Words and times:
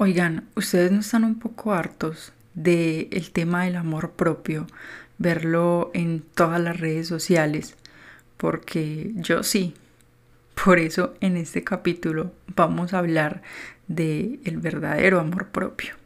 Oigan, 0.00 0.44
ustedes 0.54 0.92
no 0.92 1.00
están 1.00 1.24
un 1.24 1.40
poco 1.40 1.72
hartos 1.72 2.32
del 2.54 3.08
el 3.10 3.32
tema 3.32 3.64
del 3.64 3.74
amor 3.74 4.12
propio, 4.12 4.68
verlo 5.18 5.90
en 5.92 6.22
todas 6.36 6.60
las 6.60 6.78
redes 6.78 7.08
sociales, 7.08 7.74
porque 8.36 9.10
yo 9.16 9.42
sí. 9.42 9.74
Por 10.64 10.78
eso 10.78 11.14
en 11.20 11.36
este 11.36 11.64
capítulo 11.64 12.30
vamos 12.54 12.94
a 12.94 13.00
hablar 13.00 13.42
de 13.88 14.38
verdadero 14.44 15.18
amor 15.18 15.48
propio. 15.48 15.96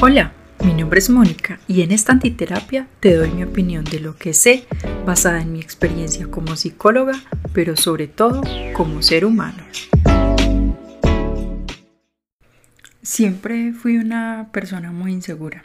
Hola, 0.00 0.32
mi 0.64 0.72
nombre 0.72 1.00
es 1.00 1.10
Mónica 1.10 1.58
y 1.66 1.82
en 1.82 1.90
esta 1.90 2.12
antiterapia 2.12 2.86
te 3.00 3.16
doy 3.16 3.32
mi 3.32 3.42
opinión 3.42 3.84
de 3.84 3.98
lo 3.98 4.14
que 4.14 4.34
sé 4.34 4.68
basada 5.04 5.42
en 5.42 5.52
mi 5.52 5.58
experiencia 5.58 6.28
como 6.28 6.54
psicóloga, 6.54 7.14
pero 7.52 7.76
sobre 7.76 8.06
todo 8.06 8.40
como 8.72 9.02
ser 9.02 9.24
humano. 9.24 9.64
Siempre 13.04 13.74
fui 13.74 13.98
una 13.98 14.48
persona 14.50 14.90
muy 14.90 15.12
insegura. 15.12 15.62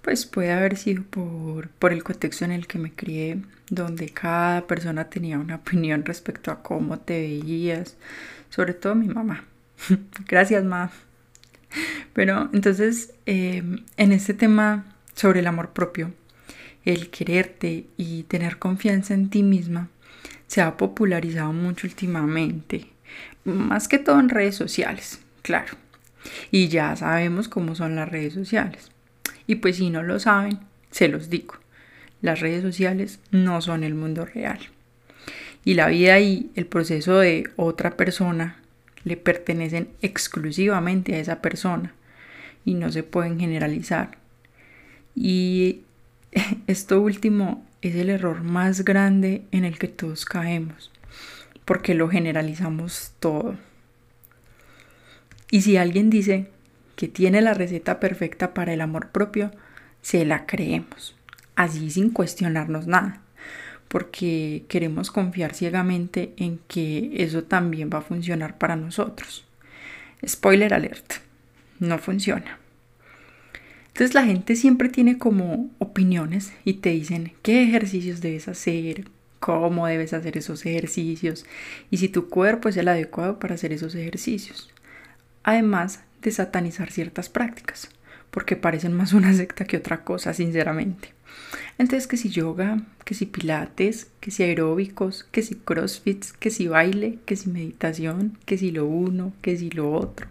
Pues 0.00 0.24
puede 0.24 0.50
haber 0.50 0.78
sido 0.78 1.02
por, 1.02 1.68
por, 1.68 1.92
el 1.92 2.04
contexto 2.04 2.46
en 2.46 2.52
el 2.52 2.66
que 2.66 2.78
me 2.78 2.90
crié, 2.90 3.42
donde 3.68 4.08
cada 4.08 4.66
persona 4.66 5.10
tenía 5.10 5.38
una 5.38 5.56
opinión 5.56 6.06
respecto 6.06 6.50
a 6.50 6.62
cómo 6.62 6.98
te 6.98 7.20
veías, 7.20 7.98
sobre 8.48 8.72
todo 8.72 8.94
mi 8.94 9.08
mamá. 9.08 9.44
Gracias, 10.26 10.64
mamá. 10.64 10.90
Pero 12.14 12.48
entonces, 12.54 13.12
em, 13.26 13.84
en 13.98 14.12
este 14.12 14.32
tema 14.32 14.86
sobre 15.14 15.40
el 15.40 15.46
amor 15.46 15.74
propio, 15.74 16.14
el 16.86 17.10
quererte 17.10 17.88
y 17.98 18.22
tener 18.22 18.58
confianza 18.58 19.12
en 19.12 19.28
ti 19.28 19.42
misma, 19.42 19.90
se 20.46 20.62
ha 20.62 20.78
popularizado 20.78 21.52
mucho 21.52 21.86
últimamente, 21.86 22.86
más 23.44 23.86
que 23.86 23.98
todo 23.98 24.18
en 24.18 24.30
redes 24.30 24.54
sociales, 24.54 25.20
claro 25.42 25.76
y 26.50 26.68
ya 26.68 26.94
sabemos 26.96 27.48
cómo 27.48 27.74
son 27.74 27.96
las 27.96 28.08
redes 28.08 28.34
sociales. 28.34 28.90
Y 29.46 29.56
pues 29.56 29.76
si 29.76 29.90
no 29.90 30.02
lo 30.02 30.18
saben, 30.18 30.58
se 30.90 31.08
los 31.08 31.30
digo. 31.30 31.54
Las 32.22 32.40
redes 32.40 32.62
sociales 32.62 33.20
no 33.30 33.60
son 33.60 33.84
el 33.84 33.94
mundo 33.94 34.24
real. 34.24 34.58
Y 35.64 35.74
la 35.74 35.88
vida 35.88 36.18
y 36.20 36.50
el 36.54 36.66
proceso 36.66 37.18
de 37.18 37.50
otra 37.56 37.96
persona 37.96 38.60
le 39.04 39.16
pertenecen 39.16 39.88
exclusivamente 40.02 41.14
a 41.14 41.18
esa 41.18 41.40
persona 41.40 41.94
y 42.64 42.74
no 42.74 42.90
se 42.90 43.02
pueden 43.02 43.38
generalizar. 43.38 44.18
Y 45.14 45.82
esto 46.66 47.00
último 47.00 47.64
es 47.82 47.94
el 47.94 48.10
error 48.10 48.42
más 48.42 48.84
grande 48.84 49.42
en 49.52 49.64
el 49.64 49.78
que 49.78 49.88
todos 49.88 50.24
caemos, 50.24 50.90
porque 51.64 51.94
lo 51.94 52.08
generalizamos 52.08 53.12
todo. 53.20 53.56
Y 55.50 55.62
si 55.62 55.76
alguien 55.76 56.10
dice 56.10 56.48
que 56.96 57.08
tiene 57.08 57.40
la 57.40 57.54
receta 57.54 58.00
perfecta 58.00 58.54
para 58.54 58.72
el 58.72 58.80
amor 58.80 59.10
propio, 59.10 59.52
se 60.02 60.24
la 60.24 60.46
creemos, 60.46 61.14
así 61.54 61.90
sin 61.90 62.10
cuestionarnos 62.10 62.86
nada, 62.86 63.20
porque 63.88 64.64
queremos 64.68 65.10
confiar 65.10 65.54
ciegamente 65.54 66.32
en 66.36 66.58
que 66.68 67.10
eso 67.14 67.44
también 67.44 67.90
va 67.92 67.98
a 67.98 68.02
funcionar 68.02 68.58
para 68.58 68.76
nosotros. 68.76 69.44
Spoiler 70.26 70.74
alert, 70.74 71.14
no 71.78 71.98
funciona. 71.98 72.58
Entonces 73.88 74.14
la 74.14 74.24
gente 74.24 74.56
siempre 74.56 74.88
tiene 74.88 75.18
como 75.18 75.70
opiniones 75.78 76.52
y 76.64 76.74
te 76.74 76.90
dicen 76.90 77.32
qué 77.42 77.62
ejercicios 77.62 78.20
debes 78.20 78.48
hacer, 78.48 79.08
cómo 79.40 79.86
debes 79.86 80.12
hacer 80.12 80.36
esos 80.36 80.66
ejercicios 80.66 81.46
y 81.90 81.98
si 81.98 82.08
tu 82.08 82.28
cuerpo 82.28 82.68
es 82.68 82.76
el 82.76 82.88
adecuado 82.88 83.38
para 83.38 83.54
hacer 83.54 83.72
esos 83.72 83.94
ejercicios 83.94 84.70
además 85.46 86.00
de 86.22 86.32
satanizar 86.32 86.90
ciertas 86.90 87.30
prácticas, 87.30 87.88
porque 88.30 88.56
parecen 88.56 88.92
más 88.92 89.14
una 89.14 89.32
secta 89.32 89.64
que 89.64 89.78
otra 89.78 90.02
cosa, 90.04 90.34
sinceramente. 90.34 91.14
Entonces, 91.78 92.08
que 92.08 92.16
si 92.16 92.30
yoga, 92.30 92.82
que 93.04 93.14
si 93.14 93.26
pilates, 93.26 94.08
que 94.20 94.32
si 94.32 94.42
aeróbicos, 94.42 95.24
que 95.30 95.42
si 95.42 95.54
crossfits, 95.54 96.32
que 96.32 96.50
si 96.50 96.66
baile, 96.66 97.18
que 97.26 97.36
si 97.36 97.48
meditación, 97.48 98.36
que 98.44 98.58
si 98.58 98.72
lo 98.72 98.86
uno, 98.86 99.32
que 99.40 99.56
si 99.56 99.70
lo 99.70 99.92
otro. 99.92 100.26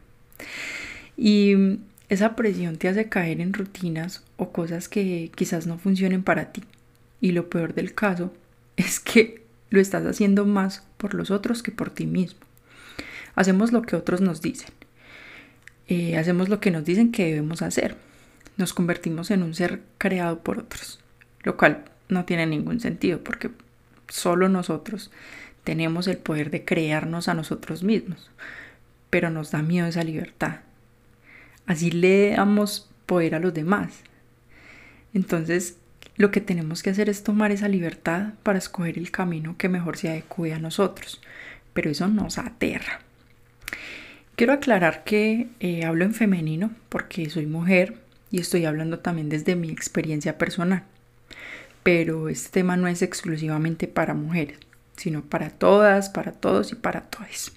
Y 1.16 1.80
esa 2.10 2.36
presión 2.36 2.76
te 2.76 2.90
hace 2.90 3.08
caer 3.08 3.40
en 3.40 3.54
rutinas 3.54 4.22
o 4.36 4.52
cosas 4.52 4.90
que 4.90 5.32
quizás 5.34 5.66
no 5.66 5.78
funcionen 5.78 6.24
para 6.24 6.52
ti. 6.52 6.64
Y 7.22 7.32
lo 7.32 7.50
peor 7.50 7.74
del 7.74 7.96
caso 7.96 8.34
es 8.76 9.00
que 9.00 9.44
lo 9.70 9.80
estás 9.80 10.06
haciendo 10.06 10.46
más 10.46 10.84
por 10.98 11.14
los 11.14 11.32
otros 11.32 11.64
que 11.64 11.72
por 11.72 11.90
ti 11.90 12.06
mismo. 12.06 12.42
Hacemos 13.36 13.72
lo 13.72 13.82
que 13.82 13.96
otros 13.96 14.20
nos 14.20 14.42
dicen 14.42 14.70
eh, 15.88 16.18
hacemos 16.18 16.50
lo 16.50 16.60
que 16.60 16.72
nos 16.72 16.86
dicen 16.86 17.12
que 17.12 17.26
debemos 17.26 17.62
hacer. 17.62 17.96
Nos 18.58 18.74
convertimos 18.74 19.32
en 19.32 19.44
un 19.44 19.54
ser 19.54 19.82
creado 19.98 20.40
por 20.40 20.60
otros, 20.60 21.00
lo 21.44 21.58
cual 21.58 21.86
no 22.10 22.26
tiene 22.26 22.46
ningún 22.46 22.80
sentido 22.80 23.24
porque 23.24 23.52
solo 24.08 24.50
nosotros 24.50 25.12
tenemos 25.64 26.08
el 26.08 26.18
poder 26.18 26.52
de 26.52 26.64
crearnos 26.64 27.28
a 27.28 27.34
nosotros 27.34 27.84
mismos, 27.84 28.30
pero 29.10 29.30
nos 29.30 29.52
da 29.52 29.62
miedo 29.62 29.88
esa 29.88 30.04
libertad. 30.04 30.62
Así 31.66 31.92
le 31.92 32.32
damos 32.32 32.90
poder 33.06 33.36
a 33.36 33.40
los 33.40 33.54
demás. 33.54 34.02
Entonces, 35.14 35.78
lo 36.18 36.32
que 36.32 36.42
tenemos 36.42 36.84
que 36.84 36.92
hacer 36.92 37.10
es 37.10 37.24
tomar 37.24 37.52
esa 37.52 37.68
libertad 37.68 38.34
para 38.44 38.60
escoger 38.60 38.98
el 38.98 39.12
camino 39.12 39.56
que 39.58 39.70
mejor 39.70 39.98
se 39.98 40.10
adecue 40.10 40.54
a 40.54 40.60
nosotros, 40.60 41.22
pero 41.74 41.90
eso 41.90 42.08
nos 42.08 42.38
aterra. 42.38 43.02
Quiero 44.36 44.52
aclarar 44.52 45.06
que 45.06 45.48
eh, 45.62 45.86
hablo 45.86 46.04
en 46.04 46.14
femenino 46.14 46.72
porque 46.90 47.30
soy 47.30 47.46
mujer 47.46 47.96
y 48.32 48.40
estoy 48.40 48.66
hablando 48.66 49.00
también 49.00 49.30
desde 49.30 49.56
mi 49.56 49.70
experiencia 49.70 50.38
personal. 50.38 50.84
Pero 51.84 52.28
este 52.28 52.50
tema 52.50 52.76
no 52.76 52.88
es 52.88 53.02
exclusivamente 53.02 53.88
para 53.88 54.14
mujeres, 54.14 54.60
sino 54.98 55.22
para 55.22 55.52
todas, 55.52 56.10
para 56.10 56.34
todos 56.34 56.74
y 56.74 56.76
para 56.76 57.02
todos. 57.02 57.54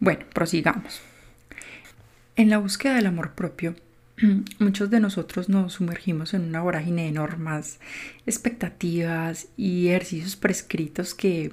Bueno, 0.00 0.24
prosigamos. 0.34 1.00
En 2.34 2.50
la 2.50 2.58
búsqueda 2.58 2.94
del 2.94 3.06
amor 3.06 3.34
propio, 3.34 3.76
muchos 4.58 4.90
de 4.90 4.98
nosotros 4.98 5.48
nos 5.48 5.74
sumergimos 5.74 6.34
en 6.34 6.42
una 6.42 6.62
vorágine 6.62 7.04
de 7.04 7.12
normas, 7.12 7.78
expectativas 8.26 9.46
y 9.56 9.88
ejercicios 9.88 10.34
prescritos 10.34 11.14
que 11.14 11.52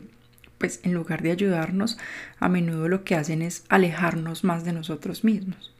pues 0.59 0.81
en 0.83 0.93
lugar 0.93 1.23
de 1.23 1.31
ayudarnos, 1.31 1.97
a 2.39 2.49
menudo 2.49 2.87
lo 2.87 3.03
que 3.03 3.15
hacen 3.15 3.41
es 3.41 3.63
alejarnos 3.69 4.43
más 4.43 4.63
de 4.63 4.73
nosotros 4.73 5.23
mismos. 5.23 5.73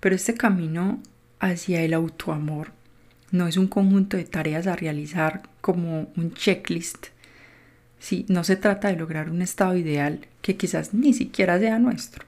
Pero 0.00 0.14
este 0.14 0.34
camino 0.34 1.02
hacia 1.40 1.82
el 1.82 1.92
autoamor 1.92 2.70
no 3.30 3.46
es 3.46 3.58
un 3.58 3.66
conjunto 3.66 4.16
de 4.16 4.24
tareas 4.24 4.66
a 4.66 4.76
realizar 4.76 5.42
como 5.60 6.10
un 6.16 6.32
checklist. 6.32 7.08
Sí, 7.98 8.24
no 8.28 8.44
se 8.44 8.56
trata 8.56 8.88
de 8.88 8.96
lograr 8.96 9.28
un 9.28 9.42
estado 9.42 9.76
ideal 9.76 10.26
que 10.40 10.56
quizás 10.56 10.94
ni 10.94 11.12
siquiera 11.12 11.58
sea 11.58 11.78
nuestro. 11.78 12.24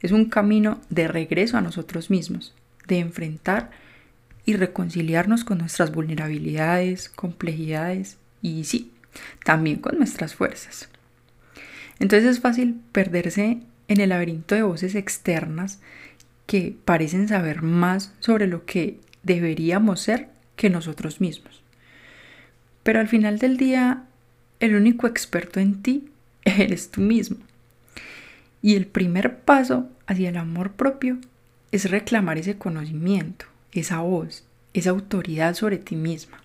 Es 0.00 0.12
un 0.12 0.26
camino 0.26 0.80
de 0.90 1.08
regreso 1.08 1.56
a 1.56 1.62
nosotros 1.62 2.10
mismos, 2.10 2.54
de 2.86 2.98
enfrentar 2.98 3.70
y 4.44 4.54
reconciliarnos 4.54 5.44
con 5.44 5.58
nuestras 5.58 5.92
vulnerabilidades, 5.92 7.08
complejidades 7.08 8.18
y 8.42 8.64
sí, 8.64 8.91
también 9.44 9.76
con 9.78 9.98
nuestras 9.98 10.34
fuerzas. 10.34 10.88
Entonces 11.98 12.30
es 12.30 12.40
fácil 12.40 12.80
perderse 12.92 13.60
en 13.88 14.00
el 14.00 14.08
laberinto 14.08 14.54
de 14.54 14.62
voces 14.62 14.94
externas 14.94 15.80
que 16.46 16.74
parecen 16.84 17.28
saber 17.28 17.62
más 17.62 18.12
sobre 18.20 18.46
lo 18.46 18.64
que 18.64 18.98
deberíamos 19.22 20.00
ser 20.00 20.28
que 20.56 20.70
nosotros 20.70 21.20
mismos. 21.20 21.62
Pero 22.82 23.00
al 23.00 23.08
final 23.08 23.38
del 23.38 23.56
día, 23.56 24.04
el 24.60 24.74
único 24.74 25.06
experto 25.06 25.60
en 25.60 25.82
ti 25.82 26.10
eres 26.44 26.90
tú 26.90 27.00
mismo. 27.00 27.38
Y 28.60 28.76
el 28.76 28.86
primer 28.86 29.40
paso 29.40 29.88
hacia 30.06 30.28
el 30.28 30.36
amor 30.36 30.72
propio 30.72 31.18
es 31.72 31.90
reclamar 31.90 32.38
ese 32.38 32.58
conocimiento, 32.58 33.46
esa 33.72 34.00
voz, 34.00 34.44
esa 34.74 34.90
autoridad 34.90 35.54
sobre 35.54 35.78
ti 35.78 35.96
misma. 35.96 36.41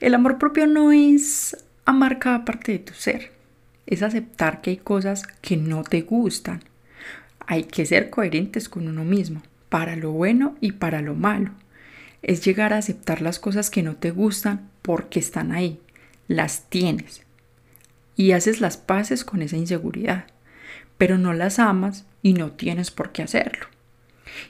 El 0.00 0.14
amor 0.14 0.38
propio 0.38 0.66
no 0.66 0.92
es 0.92 1.54
amar 1.84 2.18
cada 2.18 2.46
parte 2.46 2.72
de 2.72 2.78
tu 2.78 2.94
ser, 2.94 3.32
es 3.86 4.02
aceptar 4.02 4.62
que 4.62 4.70
hay 4.70 4.76
cosas 4.78 5.24
que 5.42 5.58
no 5.58 5.82
te 5.82 6.00
gustan. 6.00 6.62
Hay 7.46 7.64
que 7.64 7.84
ser 7.84 8.08
coherentes 8.08 8.70
con 8.70 8.88
uno 8.88 9.04
mismo, 9.04 9.42
para 9.68 9.96
lo 9.96 10.12
bueno 10.12 10.56
y 10.62 10.72
para 10.72 11.02
lo 11.02 11.14
malo. 11.14 11.50
Es 12.22 12.42
llegar 12.42 12.72
a 12.72 12.78
aceptar 12.78 13.20
las 13.20 13.38
cosas 13.38 13.68
que 13.68 13.82
no 13.82 13.96
te 13.96 14.10
gustan 14.10 14.70
porque 14.80 15.20
están 15.20 15.52
ahí, 15.52 15.78
las 16.28 16.70
tienes. 16.70 17.22
Y 18.16 18.32
haces 18.32 18.62
las 18.62 18.78
paces 18.78 19.22
con 19.22 19.42
esa 19.42 19.58
inseguridad, 19.58 20.24
pero 20.96 21.18
no 21.18 21.34
las 21.34 21.58
amas 21.58 22.06
y 22.22 22.32
no 22.32 22.52
tienes 22.52 22.90
por 22.90 23.12
qué 23.12 23.22
hacerlo. 23.22 23.66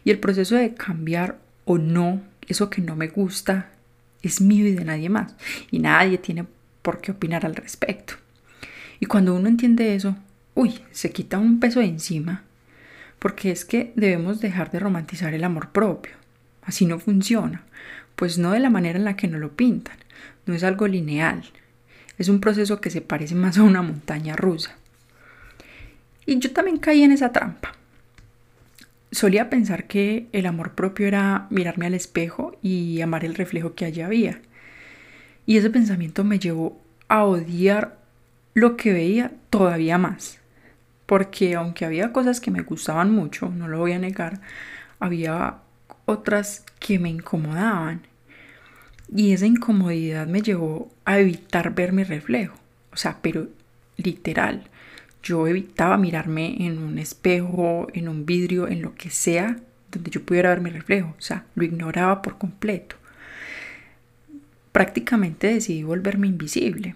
Y 0.05 0.11
el 0.13 0.21
proceso 0.21 0.55
de 0.55 0.75
cambiar 0.75 1.39
o 1.65 1.77
no 1.77 2.21
eso 2.47 2.71
que 2.71 2.83
no 2.83 2.95
me 2.95 3.09
gusta 3.09 3.71
es 4.23 4.41
mío 4.41 4.67
y 4.67 4.73
de 4.73 4.85
nadie 4.85 5.09
más. 5.09 5.35
Y 5.71 5.79
nadie 5.79 6.19
tiene 6.19 6.47
por 6.83 7.01
qué 7.01 7.13
opinar 7.13 7.47
al 7.47 7.57
respecto. 7.57 8.15
Y 8.99 9.07
cuando 9.07 9.35
uno 9.35 9.49
entiende 9.49 9.95
eso, 9.95 10.17
uy, 10.55 10.81
se 10.91 11.11
quita 11.11 11.39
un 11.39 11.61
peso 11.61 11.81
de 11.81 11.87
encima, 11.87 12.45
porque 13.19 13.51
es 13.51 13.65
que 13.65 13.93
debemos 13.97 14.41
dejar 14.41 14.71
de 14.71 14.79
romantizar 14.79 15.33
el 15.35 15.45
amor 15.45 15.71
propio. 15.71 16.13
Así 16.63 16.87
no 16.87 16.99
funciona, 16.99 17.65
pues 18.17 18.39
no 18.39 18.53
de 18.53 18.61
la 18.61 18.71
manera 18.71 18.99
en 18.99 19.05
la 19.05 19.17
que 19.17 19.29
nos 19.29 19.41
lo 19.41 19.53
pintan, 19.53 19.97
no 20.47 20.55
es 20.55 20.63
algo 20.63 20.87
lineal, 20.87 21.43
es 22.19 22.29
un 22.29 22.41
proceso 22.41 22.81
que 22.81 22.91
se 22.91 23.01
parece 23.01 23.35
más 23.35 23.57
a 23.57 23.63
una 23.63 23.81
montaña 23.81 24.37
rusa. 24.37 24.77
Y 26.27 26.39
yo 26.39 26.53
también 26.53 26.77
caí 26.77 27.03
en 27.03 27.13
esa 27.13 27.33
trampa. 27.33 27.73
Solía 29.13 29.51
pensar 29.51 29.87
que 29.87 30.29
el 30.33 30.47
amor 30.47 30.75
propio 30.75 31.07
era 31.07 31.47
mirarme 31.51 31.87
al 31.87 31.95
espejo 31.95 32.57
y 32.63 33.01
amar 33.01 33.25
el 33.25 33.35
reflejo 33.35 33.75
que 33.75 33.85
allí 33.85 34.03
había. 34.03 34.41
Y 35.47 35.57
ese 35.57 35.71
pensamiento 35.71 36.23
me 36.23 36.39
llevó 36.39 36.81
a 37.09 37.25
odiar 37.25 37.99
lo 38.55 38.77
que 38.77 38.93
veía 38.93 39.33
todavía 39.51 39.99
más. 39.99 40.39
Porque 41.07 41.57
aunque 41.57 41.85
había 41.85 42.13
cosas 42.13 42.41
que 42.41 42.53
me 42.53 42.63
gustaban 42.63 43.13
mucho, 43.13 43.49
no 43.49 43.67
lo 43.67 43.79
voy 43.79 43.93
a 43.93 43.99
negar, 43.99 44.41
había 45.01 45.57
otras 46.05 46.65
que 46.79 47.01
me 47.01 47.09
incomodaban. 47.09 48.03
Y 49.13 49.33
esa 49.33 49.47
incomodidad 49.47 50.29
me 50.29 50.43
llevó 50.43 50.89
a 51.05 51.19
evitar 51.19 51.75
ver 51.75 51.93
mi 51.93 52.05
reflejo. 52.05 52.57
O 52.93 52.97
sea, 52.97 53.19
pero 53.21 53.49
literal. 53.97 54.69
Yo 55.23 55.47
evitaba 55.47 55.97
mirarme 55.97 56.67
en 56.67 56.79
un 56.79 56.99
espejo, 56.99 57.89
en 57.93 58.09
un 58.09 58.25
vidrio, 58.27 58.69
en 58.69 58.83
lo 58.83 58.95
que 58.95 59.11
sea 59.11 59.57
donde 59.91 60.11
yo 60.11 60.23
pudiera 60.23 60.51
ver 60.51 60.61
mi 60.61 60.71
reflejo. 60.71 61.15
O 61.19 61.21
sea, 61.21 61.45
lo 61.55 61.65
ignoraba 61.65 62.23
por 62.23 62.39
completo. 62.39 62.97
Prácticamente 64.73 65.53
decidí 65.53 65.83
volverme 65.83 66.29
invisible 66.29 66.95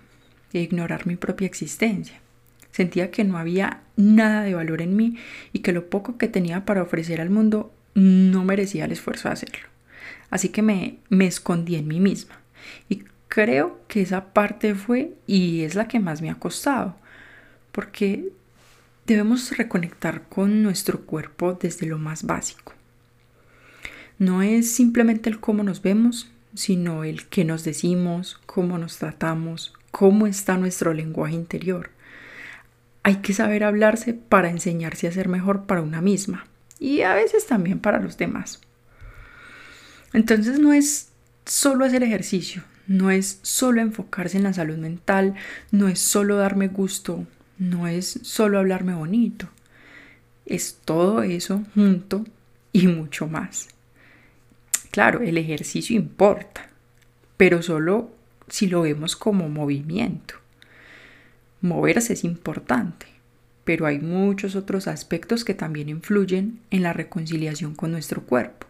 e 0.52 0.60
ignorar 0.60 1.06
mi 1.06 1.16
propia 1.16 1.46
existencia. 1.46 2.20
Sentía 2.70 3.10
que 3.10 3.24
no 3.24 3.38
había 3.38 3.82
nada 3.96 4.42
de 4.42 4.54
valor 4.54 4.80
en 4.80 4.96
mí 4.96 5.16
y 5.52 5.60
que 5.60 5.72
lo 5.72 5.88
poco 5.90 6.16
que 6.16 6.28
tenía 6.28 6.64
para 6.64 6.82
ofrecer 6.82 7.20
al 7.20 7.30
mundo 7.30 7.72
no 7.94 8.44
merecía 8.44 8.84
el 8.84 8.92
esfuerzo 8.92 9.28
de 9.28 9.34
hacerlo. 9.34 9.68
Así 10.30 10.48
que 10.48 10.62
me, 10.62 10.98
me 11.08 11.26
escondí 11.26 11.76
en 11.76 11.86
mí 11.86 12.00
misma. 12.00 12.40
Y 12.88 13.04
creo 13.28 13.80
que 13.88 14.02
esa 14.02 14.32
parte 14.32 14.74
fue 14.74 15.12
y 15.26 15.62
es 15.62 15.74
la 15.74 15.88
que 15.88 16.00
más 16.00 16.22
me 16.22 16.30
ha 16.30 16.36
costado 16.36 16.96
porque 17.74 18.28
debemos 19.04 19.56
reconectar 19.56 20.28
con 20.28 20.62
nuestro 20.62 21.00
cuerpo 21.00 21.58
desde 21.60 21.86
lo 21.86 21.98
más 21.98 22.22
básico. 22.22 22.72
No 24.16 24.42
es 24.42 24.70
simplemente 24.70 25.28
el 25.28 25.40
cómo 25.40 25.64
nos 25.64 25.82
vemos, 25.82 26.30
sino 26.54 27.02
el 27.02 27.26
qué 27.26 27.44
nos 27.44 27.64
decimos, 27.64 28.40
cómo 28.46 28.78
nos 28.78 28.98
tratamos, 28.98 29.74
cómo 29.90 30.28
está 30.28 30.56
nuestro 30.56 30.94
lenguaje 30.94 31.34
interior. 31.34 31.90
Hay 33.02 33.16
que 33.16 33.34
saber 33.34 33.64
hablarse 33.64 34.14
para 34.14 34.50
enseñarse 34.50 35.08
a 35.08 35.12
ser 35.12 35.28
mejor 35.28 35.64
para 35.64 35.82
una 35.82 36.00
misma 36.00 36.46
y 36.78 37.02
a 37.02 37.12
veces 37.12 37.48
también 37.48 37.80
para 37.80 37.98
los 37.98 38.16
demás. 38.18 38.60
Entonces 40.12 40.60
no 40.60 40.72
es 40.72 41.08
solo 41.44 41.84
hacer 41.84 42.04
ejercicio, 42.04 42.62
no 42.86 43.10
es 43.10 43.40
solo 43.42 43.80
enfocarse 43.80 44.36
en 44.36 44.44
la 44.44 44.52
salud 44.52 44.76
mental, 44.76 45.34
no 45.72 45.88
es 45.88 45.98
solo 45.98 46.36
darme 46.36 46.68
gusto 46.68 47.26
no 47.58 47.86
es 47.86 48.20
solo 48.22 48.58
hablarme 48.58 48.94
bonito, 48.94 49.48
es 50.46 50.78
todo 50.84 51.22
eso 51.22 51.62
junto 51.74 52.24
y 52.72 52.86
mucho 52.86 53.26
más. 53.26 53.68
Claro, 54.90 55.22
el 55.22 55.38
ejercicio 55.38 55.96
importa, 55.96 56.68
pero 57.36 57.62
solo 57.62 58.10
si 58.48 58.66
lo 58.66 58.82
vemos 58.82 59.16
como 59.16 59.48
movimiento. 59.48 60.34
Moverse 61.60 62.12
es 62.12 62.24
importante, 62.24 63.06
pero 63.64 63.86
hay 63.86 63.98
muchos 63.98 64.54
otros 64.54 64.86
aspectos 64.86 65.44
que 65.44 65.54
también 65.54 65.88
influyen 65.88 66.60
en 66.70 66.82
la 66.82 66.92
reconciliación 66.92 67.74
con 67.74 67.90
nuestro 67.90 68.22
cuerpo, 68.22 68.66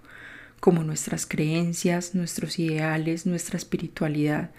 como 0.61 0.85
nuestras 0.85 1.27
creencias, 1.27 2.15
nuestros 2.15 2.59
ideales, 2.59 3.27
nuestra 3.27 3.57
espiritualidad. 3.57 4.51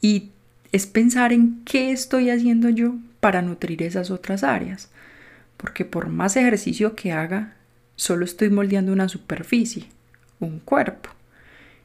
Y 0.00 0.30
es 0.74 0.88
pensar 0.88 1.32
en 1.32 1.62
qué 1.64 1.92
estoy 1.92 2.30
haciendo 2.30 2.68
yo 2.68 2.96
para 3.20 3.42
nutrir 3.42 3.80
esas 3.84 4.10
otras 4.10 4.42
áreas. 4.42 4.90
Porque 5.56 5.84
por 5.84 6.08
más 6.08 6.36
ejercicio 6.36 6.96
que 6.96 7.12
haga, 7.12 7.54
solo 7.94 8.24
estoy 8.24 8.50
moldeando 8.50 8.92
una 8.92 9.08
superficie, 9.08 9.84
un 10.40 10.58
cuerpo. 10.58 11.10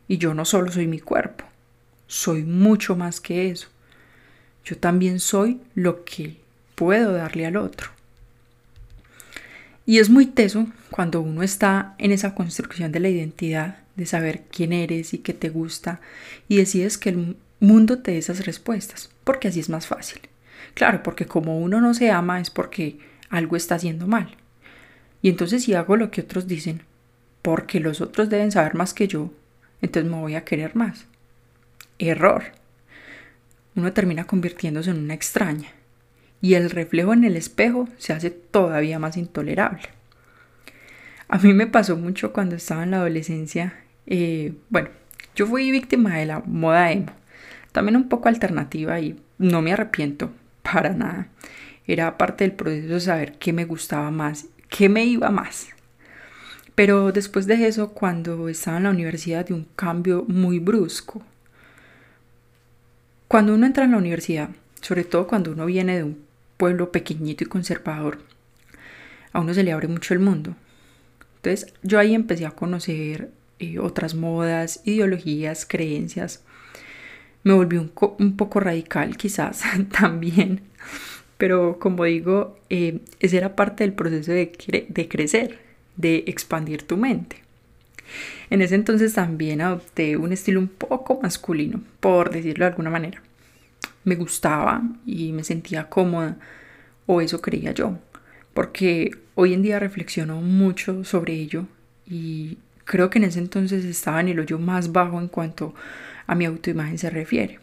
Y 0.08 0.18
yo 0.18 0.34
no 0.34 0.44
solo 0.44 0.72
soy 0.72 0.88
mi 0.88 1.00
cuerpo, 1.00 1.46
soy 2.08 2.44
mucho 2.44 2.96
más 2.96 3.22
que 3.22 3.52
eso. 3.52 3.68
Yo 4.66 4.76
también 4.76 5.20
soy 5.20 5.62
lo 5.76 6.04
que 6.04 6.38
puedo 6.74 7.14
darle 7.14 7.46
al 7.46 7.58
otro. 7.58 7.92
Y 9.86 10.00
es 10.00 10.10
muy 10.10 10.26
teso 10.26 10.66
cuando 10.90 11.22
uno 11.22 11.44
está 11.44 11.94
en 12.00 12.12
esa 12.12 12.34
construcción 12.34 12.92
de 12.92 13.02
la 13.02 13.10
identidad, 13.10 13.84
de 13.96 14.08
saber 14.08 14.46
quién 14.50 14.74
eres 14.74 15.14
y 15.14 15.20
qué 15.20 15.36
te 15.36 15.50
gusta, 15.50 16.02
y 16.48 16.58
decides 16.58 16.98
que 16.98 17.10
el 17.10 17.36
mundo 17.60 18.00
te 18.00 18.12
dé 18.12 18.18
esas 18.18 18.46
respuestas, 18.46 19.10
porque 19.24 19.48
así 19.48 19.60
es 19.60 19.70
más 19.70 19.88
fácil. 19.88 20.22
Claro, 20.74 21.04
porque 21.04 21.26
como 21.26 21.60
uno 21.60 21.82
no 21.82 21.94
se 21.94 22.12
ama 22.12 22.40
es 22.40 22.50
porque 22.50 23.00
algo 23.30 23.56
está 23.56 23.76
haciendo 23.76 24.08
mal. 24.08 24.38
Y 25.22 25.30
entonces 25.30 25.64
si 25.64 25.74
hago 25.74 25.98
lo 25.98 26.12
que 26.12 26.22
otros 26.22 26.48
dicen, 26.48 26.84
porque 27.42 27.80
los 27.80 28.02
otros 28.02 28.30
deben 28.30 28.52
saber 28.52 28.76
más 28.76 28.94
que 28.94 29.08
yo, 29.08 29.32
entonces 29.82 30.10
me 30.10 30.18
voy 30.18 30.36
a 30.36 30.46
querer 30.46 30.76
más. 30.76 31.06
Error. 31.98 32.44
Uno 33.76 33.92
termina 33.94 34.26
convirtiéndose 34.26 34.92
en 34.92 35.00
una 35.00 35.14
extraña 35.14 35.70
y 36.42 36.54
el 36.54 36.70
reflejo 36.70 37.14
en 37.14 37.24
el 37.26 37.36
espejo 37.36 37.90
se 37.98 38.14
hace 38.14 38.30
todavía 38.30 39.00
más 39.00 39.18
intolerable. 39.18 39.84
A 41.28 41.38
mí 41.38 41.54
me 41.54 41.68
pasó 41.68 41.96
mucho 41.96 42.34
cuando 42.34 42.56
estaba 42.56 42.84
en 42.84 42.92
la 42.92 42.98
adolescencia. 42.98 43.76
Eh, 44.08 44.54
bueno, 44.70 44.90
yo 45.36 45.46
fui 45.46 45.72
víctima 45.72 46.18
de 46.18 46.26
la 46.26 46.40
moda 46.40 46.92
emo 46.92 47.19
también 47.72 47.96
un 47.96 48.10
poco 48.10 48.30
alternativa 48.30 49.00
y 49.00 49.20
no 49.38 49.62
me 49.62 49.74
arrepiento 49.74 50.32
para 50.62 50.92
nada. 50.92 51.28
Era 51.86 52.18
parte 52.18 52.44
del 52.44 52.54
proceso 52.54 52.94
de 52.94 53.00
saber 53.00 53.38
qué 53.40 53.54
me 53.54 53.66
gustaba 53.66 54.12
más, 54.12 54.48
qué 54.70 54.90
me 54.90 55.06
iba 55.06 55.30
más. 55.30 55.70
Pero 56.76 57.12
después 57.12 57.46
de 57.46 57.68
eso, 57.68 57.90
cuando 57.90 58.48
estaba 58.48 58.78
en 58.78 58.84
la 58.84 58.92
universidad, 58.92 59.46
de 59.46 59.54
un 59.54 59.68
cambio 59.76 60.24
muy 60.28 60.60
brusco. 60.60 61.22
Cuando 63.28 63.54
uno 63.54 63.66
entra 63.66 63.84
en 63.84 63.92
la 63.92 63.98
universidad, 63.98 64.50
sobre 64.82 65.04
todo 65.04 65.28
cuando 65.28 65.52
uno 65.52 65.66
viene 65.66 65.98
de 65.98 66.04
un 66.04 66.24
pueblo 66.58 66.92
pequeñito 66.92 67.44
y 67.44 67.48
conservador, 67.48 68.20
a 69.34 69.40
uno 69.40 69.54
se 69.54 69.64
le 69.64 69.72
abre 69.72 69.88
mucho 69.88 70.14
el 70.14 70.20
mundo. 70.20 70.56
Entonces 71.38 71.74
yo 71.84 72.00
ahí 72.00 72.16
empecé 72.16 72.46
a 72.46 72.52
conocer 72.52 73.32
eh, 73.60 73.80
otras 73.80 74.16
modas, 74.16 74.82
ideologías, 74.86 75.66
creencias, 75.66 76.44
me 77.44 77.54
volví 77.54 77.78
un, 77.78 78.38
poco 78.38 78.60
radical 78.60 79.18
quizás 79.18 79.64
también, 79.92 80.62
pero 81.38 81.80
como 81.80 82.04
digo, 82.04 82.58
eh, 82.70 83.00
ese 83.20 83.38
era 83.38 83.56
parte 83.56 83.84
del 83.84 83.94
proceso 83.94 84.32
de, 84.32 84.52
de 84.90 85.08
crecer, 85.08 85.60
de 85.96 86.24
expandir 86.28 86.84
tu 86.84 86.98
mente. 86.98 87.44
En 88.50 88.62
ese 88.62 88.76
entonces 88.76 89.14
también 89.14 89.62
adopté 89.62 90.18
un 90.18 90.34
estilo 90.34 90.60
un 90.60 90.68
poco 90.68 91.20
masculino, 91.22 91.82
por 92.00 92.32
decirlo 92.32 92.66
de 92.66 92.72
alguna 92.72 92.90
manera. 92.90 93.22
Me 94.04 94.16
gustaba 94.16 94.82
y 95.06 95.32
me 95.32 95.44
sentía 95.44 95.90
cómoda, 95.90 96.38
o 97.06 97.22
eso 97.22 97.42
creía 97.42 97.72
yo, 97.72 97.98
porque 98.54 99.12
hoy 99.36 99.54
en 99.54 99.62
día 99.62 99.80
reflexiono 99.80 100.42
mucho 100.42 101.04
sobre 101.04 101.34
ello 101.34 101.66
y 102.06 102.58
creo 102.86 103.10
que 103.10 103.20
en 103.20 103.26
ese 103.26 103.40
entonces 103.40 103.86
estaba 103.86 104.20
en 104.20 104.30
el 104.30 104.40
hoyo 104.40 104.60
más 104.60 104.92
bajo 104.92 105.20
en 105.20 105.28
cuanto 105.28 105.74
a 106.30 106.36
mi 106.36 106.46
autoimagen 106.46 107.00
se 107.00 107.10
refiere. 107.10 107.60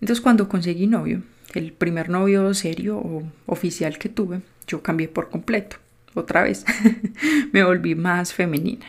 Entonces 0.00 0.22
cuando 0.22 0.48
conseguí 0.48 0.86
novio, 0.86 1.22
el 1.52 1.74
primer 1.74 2.08
novio 2.08 2.54
serio 2.54 2.96
o 2.96 3.22
oficial 3.44 3.98
que 3.98 4.08
tuve, 4.08 4.40
yo 4.66 4.82
cambié 4.82 5.08
por 5.08 5.28
completo. 5.28 5.76
Otra 6.14 6.42
vez, 6.42 6.64
me 7.52 7.62
volví 7.62 7.94
más 7.94 8.32
femenina, 8.32 8.86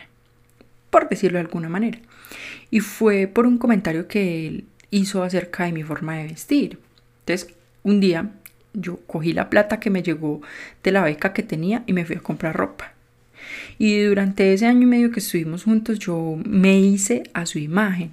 por 0.88 1.08
decirlo 1.10 1.36
de 1.36 1.44
alguna 1.44 1.68
manera. 1.68 1.98
Y 2.70 2.80
fue 2.80 3.26
por 3.26 3.46
un 3.46 3.58
comentario 3.58 4.08
que 4.08 4.46
él 4.46 4.64
hizo 4.90 5.22
acerca 5.22 5.64
de 5.64 5.72
mi 5.72 5.82
forma 5.82 6.16
de 6.16 6.28
vestir. 6.28 6.78
Entonces, 7.20 7.54
un 7.82 8.00
día 8.00 8.30
yo 8.72 9.00
cogí 9.06 9.34
la 9.34 9.50
plata 9.50 9.80
que 9.80 9.90
me 9.90 10.02
llegó 10.02 10.40
de 10.82 10.92
la 10.92 11.02
beca 11.02 11.34
que 11.34 11.42
tenía 11.42 11.84
y 11.86 11.92
me 11.92 12.06
fui 12.06 12.16
a 12.16 12.20
comprar 12.20 12.56
ropa. 12.56 12.93
Y 13.78 14.02
durante 14.02 14.52
ese 14.52 14.66
año 14.66 14.82
y 14.82 14.86
medio 14.86 15.10
que 15.10 15.20
estuvimos 15.20 15.64
juntos 15.64 15.98
yo 15.98 16.38
me 16.44 16.78
hice 16.78 17.24
a 17.32 17.46
su 17.46 17.58
imagen, 17.58 18.12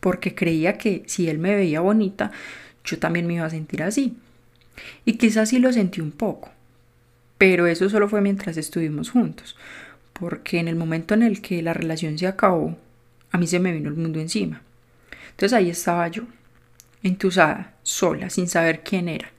porque 0.00 0.34
creía 0.34 0.78
que 0.78 1.02
si 1.06 1.28
él 1.28 1.38
me 1.38 1.54
veía 1.54 1.80
bonita, 1.80 2.32
yo 2.84 2.98
también 2.98 3.26
me 3.26 3.34
iba 3.34 3.46
a 3.46 3.50
sentir 3.50 3.82
así. 3.82 4.16
Y 5.04 5.14
quizás 5.14 5.50
sí 5.50 5.58
lo 5.58 5.72
sentí 5.72 6.00
un 6.00 6.12
poco, 6.12 6.50
pero 7.38 7.66
eso 7.66 7.88
solo 7.88 8.08
fue 8.08 8.20
mientras 8.20 8.56
estuvimos 8.56 9.10
juntos, 9.10 9.56
porque 10.12 10.58
en 10.58 10.68
el 10.68 10.76
momento 10.76 11.14
en 11.14 11.22
el 11.22 11.40
que 11.40 11.62
la 11.62 11.74
relación 11.74 12.18
se 12.18 12.26
acabó, 12.26 12.76
a 13.30 13.38
mí 13.38 13.46
se 13.46 13.60
me 13.60 13.72
vino 13.72 13.88
el 13.88 13.96
mundo 13.96 14.20
encima. 14.20 14.62
Entonces 15.30 15.52
ahí 15.56 15.70
estaba 15.70 16.08
yo, 16.08 16.24
entusada, 17.02 17.74
sola, 17.82 18.30
sin 18.30 18.48
saber 18.48 18.82
quién 18.82 19.08
era, 19.08 19.30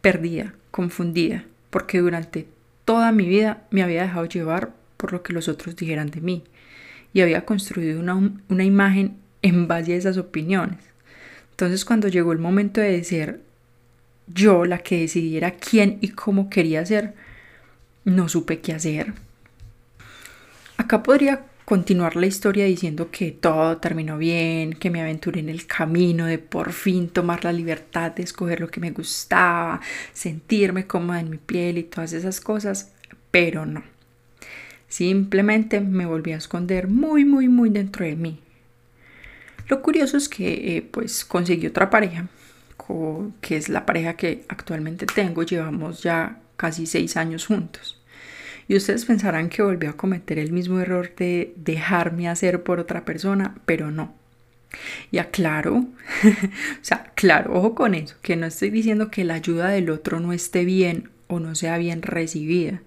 perdida, 0.00 0.54
confundida, 0.70 1.44
porque 1.70 1.98
durante 1.98 2.48
toda 2.88 3.12
mi 3.12 3.28
vida 3.28 3.64
me 3.70 3.82
había 3.82 4.00
dejado 4.00 4.24
llevar 4.24 4.70
por 4.96 5.12
lo 5.12 5.22
que 5.22 5.34
los 5.34 5.46
otros 5.46 5.76
dijeran 5.76 6.10
de 6.10 6.22
mí 6.22 6.44
y 7.12 7.20
había 7.20 7.44
construido 7.44 8.00
una, 8.00 8.14
una 8.48 8.64
imagen 8.64 9.18
en 9.42 9.68
base 9.68 9.92
a 9.92 9.96
esas 9.96 10.16
opiniones. 10.16 10.78
Entonces 11.50 11.84
cuando 11.84 12.08
llegó 12.08 12.32
el 12.32 12.38
momento 12.38 12.80
de 12.80 13.04
ser 13.04 13.42
yo 14.26 14.64
la 14.64 14.78
que 14.78 15.00
decidiera 15.00 15.50
quién 15.50 15.98
y 16.00 16.08
cómo 16.08 16.48
quería 16.48 16.86
ser, 16.86 17.12
no 18.06 18.26
supe 18.30 18.60
qué 18.60 18.72
hacer. 18.72 19.12
Acá 20.78 21.02
podría 21.02 21.44
continuar 21.68 22.16
la 22.16 22.24
historia 22.24 22.64
diciendo 22.64 23.10
que 23.10 23.30
todo 23.30 23.76
terminó 23.76 24.16
bien, 24.16 24.72
que 24.72 24.88
me 24.88 25.02
aventuré 25.02 25.40
en 25.40 25.50
el 25.50 25.66
camino 25.66 26.24
de 26.24 26.38
por 26.38 26.72
fin 26.72 27.10
tomar 27.10 27.44
la 27.44 27.52
libertad 27.52 28.10
de 28.12 28.22
escoger 28.22 28.60
lo 28.60 28.70
que 28.70 28.80
me 28.80 28.90
gustaba, 28.90 29.78
sentirme 30.14 30.86
cómoda 30.86 31.20
en 31.20 31.28
mi 31.28 31.36
piel 31.36 31.76
y 31.76 31.82
todas 31.82 32.14
esas 32.14 32.40
cosas, 32.40 32.94
pero 33.30 33.66
no. 33.66 33.82
Simplemente 34.88 35.82
me 35.82 36.06
volví 36.06 36.32
a 36.32 36.38
esconder 36.38 36.88
muy, 36.88 37.26
muy, 37.26 37.50
muy 37.50 37.68
dentro 37.68 38.06
de 38.06 38.16
mí. 38.16 38.40
Lo 39.68 39.82
curioso 39.82 40.16
es 40.16 40.30
que 40.30 40.78
eh, 40.78 40.88
pues 40.90 41.22
conseguí 41.26 41.66
otra 41.66 41.90
pareja, 41.90 42.28
que 43.42 43.58
es 43.58 43.68
la 43.68 43.84
pareja 43.84 44.14
que 44.14 44.46
actualmente 44.48 45.04
tengo, 45.04 45.42
llevamos 45.42 46.02
ya 46.02 46.40
casi 46.56 46.86
seis 46.86 47.18
años 47.18 47.44
juntos. 47.44 47.97
Y 48.68 48.76
ustedes 48.76 49.06
pensarán 49.06 49.48
que 49.48 49.62
volvió 49.62 49.88
a 49.88 49.96
cometer 49.96 50.38
el 50.38 50.52
mismo 50.52 50.78
error 50.78 51.14
de 51.16 51.54
dejarme 51.56 52.28
hacer 52.28 52.62
por 52.62 52.78
otra 52.78 53.06
persona, 53.06 53.56
pero 53.64 53.90
no. 53.90 54.14
Y 55.10 55.16
aclaro, 55.16 55.76
o 56.24 56.82
sea, 56.82 57.10
claro, 57.14 57.54
ojo 57.54 57.74
con 57.74 57.94
eso, 57.94 58.16
que 58.20 58.36
no 58.36 58.44
estoy 58.44 58.68
diciendo 58.68 59.10
que 59.10 59.24
la 59.24 59.34
ayuda 59.34 59.70
del 59.70 59.88
otro 59.88 60.20
no 60.20 60.34
esté 60.34 60.66
bien 60.66 61.08
o 61.28 61.40
no 61.40 61.54
sea 61.54 61.78
bien 61.78 62.02
recibida. 62.02 62.82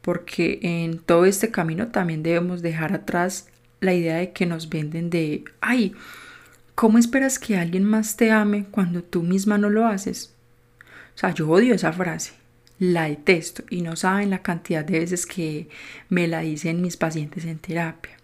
Porque 0.00 0.58
en 0.62 0.98
todo 0.98 1.26
este 1.26 1.50
camino 1.50 1.88
también 1.88 2.22
debemos 2.22 2.62
dejar 2.62 2.94
atrás 2.94 3.48
la 3.80 3.92
idea 3.92 4.16
de 4.16 4.32
que 4.32 4.46
nos 4.46 4.70
venden 4.70 5.10
de, 5.10 5.44
ay, 5.60 5.94
¿cómo 6.74 6.96
esperas 6.96 7.38
que 7.38 7.58
alguien 7.58 7.84
más 7.84 8.16
te 8.16 8.30
ame 8.30 8.64
cuando 8.70 9.02
tú 9.02 9.22
misma 9.22 9.58
no 9.58 9.68
lo 9.68 9.86
haces? 9.86 10.34
O 11.14 11.18
sea, 11.18 11.34
yo 11.34 11.50
odio 11.50 11.74
esa 11.74 11.92
frase 11.92 12.41
la 12.82 13.04
detesto 13.04 13.62
y 13.70 13.82
no 13.82 13.94
saben 13.94 14.30
la 14.30 14.42
cantidad 14.42 14.84
de 14.84 14.98
veces 14.98 15.24
que 15.24 15.68
me 16.08 16.26
la 16.26 16.40
dicen 16.40 16.82
mis 16.82 16.96
pacientes 16.96 17.44
en 17.44 17.60
terapia. 17.60 18.16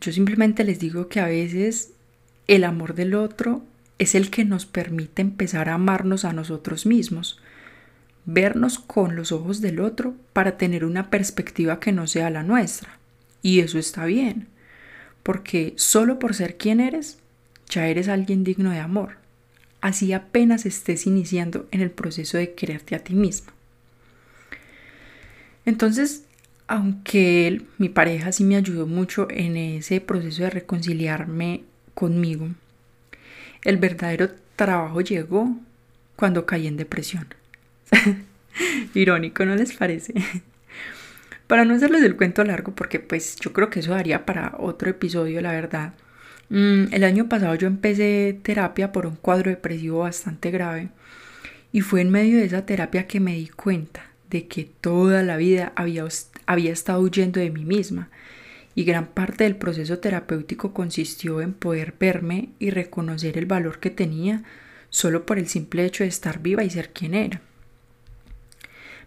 Yo 0.00 0.10
simplemente 0.10 0.64
les 0.64 0.80
digo 0.80 1.06
que 1.06 1.20
a 1.20 1.26
veces 1.26 1.92
el 2.48 2.64
amor 2.64 2.94
del 2.94 3.14
otro 3.14 3.62
es 4.00 4.16
el 4.16 4.28
que 4.28 4.44
nos 4.44 4.66
permite 4.66 5.22
empezar 5.22 5.68
a 5.68 5.74
amarnos 5.74 6.24
a 6.24 6.32
nosotros 6.32 6.84
mismos, 6.84 7.40
vernos 8.24 8.80
con 8.80 9.14
los 9.14 9.30
ojos 9.30 9.60
del 9.60 9.78
otro 9.78 10.16
para 10.32 10.56
tener 10.56 10.84
una 10.84 11.10
perspectiva 11.10 11.78
que 11.78 11.92
no 11.92 12.08
sea 12.08 12.28
la 12.28 12.42
nuestra. 12.42 12.98
Y 13.40 13.60
eso 13.60 13.78
está 13.78 14.04
bien, 14.04 14.48
porque 15.22 15.74
solo 15.76 16.18
por 16.18 16.34
ser 16.34 16.56
quien 16.56 16.80
eres, 16.80 17.20
ya 17.68 17.86
eres 17.86 18.08
alguien 18.08 18.42
digno 18.42 18.72
de 18.72 18.80
amor 18.80 19.19
así 19.80 20.12
apenas 20.12 20.66
estés 20.66 21.06
iniciando 21.06 21.66
en 21.70 21.80
el 21.80 21.90
proceso 21.90 22.38
de 22.38 22.54
quererte 22.54 22.94
a 22.94 23.00
ti 23.00 23.14
mismo. 23.14 23.52
Entonces, 25.64 26.24
aunque 26.66 27.46
él, 27.46 27.66
mi 27.78 27.88
pareja, 27.88 28.32
sí 28.32 28.44
me 28.44 28.56
ayudó 28.56 28.86
mucho 28.86 29.28
en 29.30 29.56
ese 29.56 30.00
proceso 30.00 30.42
de 30.42 30.50
reconciliarme 30.50 31.64
conmigo, 31.94 32.48
el 33.64 33.76
verdadero 33.76 34.30
trabajo 34.56 35.00
llegó 35.00 35.56
cuando 36.16 36.46
caí 36.46 36.66
en 36.66 36.76
depresión. 36.76 37.26
Irónico, 38.94 39.44
¿no 39.44 39.54
les 39.56 39.72
parece? 39.72 40.14
para 41.50 41.64
no 41.64 41.74
hacerles 41.74 42.04
el 42.04 42.16
cuento 42.16 42.44
largo, 42.44 42.72
porque 42.76 43.00
pues 43.00 43.34
yo 43.40 43.52
creo 43.52 43.70
que 43.70 43.80
eso 43.80 43.90
daría 43.90 44.24
para 44.24 44.54
otro 44.58 44.88
episodio, 44.88 45.40
la 45.40 45.50
verdad. 45.50 45.94
Mm, 46.50 46.92
el 46.92 47.04
año 47.04 47.28
pasado 47.28 47.54
yo 47.54 47.68
empecé 47.68 48.38
terapia 48.42 48.90
por 48.90 49.06
un 49.06 49.14
cuadro 49.14 49.50
depresivo 49.50 50.00
bastante 50.00 50.50
grave 50.50 50.88
y 51.72 51.80
fue 51.80 52.00
en 52.00 52.10
medio 52.10 52.38
de 52.38 52.44
esa 52.44 52.66
terapia 52.66 53.06
que 53.06 53.20
me 53.20 53.36
di 53.36 53.46
cuenta 53.46 54.10
de 54.30 54.48
que 54.48 54.64
toda 54.64 55.22
la 55.22 55.36
vida 55.36 55.72
había, 55.76 56.04
había 56.46 56.72
estado 56.72 57.00
huyendo 57.00 57.38
de 57.38 57.50
mí 57.50 57.64
misma 57.64 58.10
y 58.74 58.82
gran 58.82 59.06
parte 59.06 59.44
del 59.44 59.54
proceso 59.54 60.00
terapéutico 60.00 60.72
consistió 60.74 61.40
en 61.40 61.52
poder 61.52 61.94
verme 61.98 62.48
y 62.58 62.70
reconocer 62.70 63.38
el 63.38 63.46
valor 63.46 63.78
que 63.78 63.90
tenía 63.90 64.42
solo 64.88 65.26
por 65.26 65.38
el 65.38 65.48
simple 65.48 65.84
hecho 65.84 66.02
de 66.02 66.08
estar 66.08 66.40
viva 66.40 66.64
y 66.64 66.70
ser 66.70 66.90
quien 66.90 67.14
era. 67.14 67.40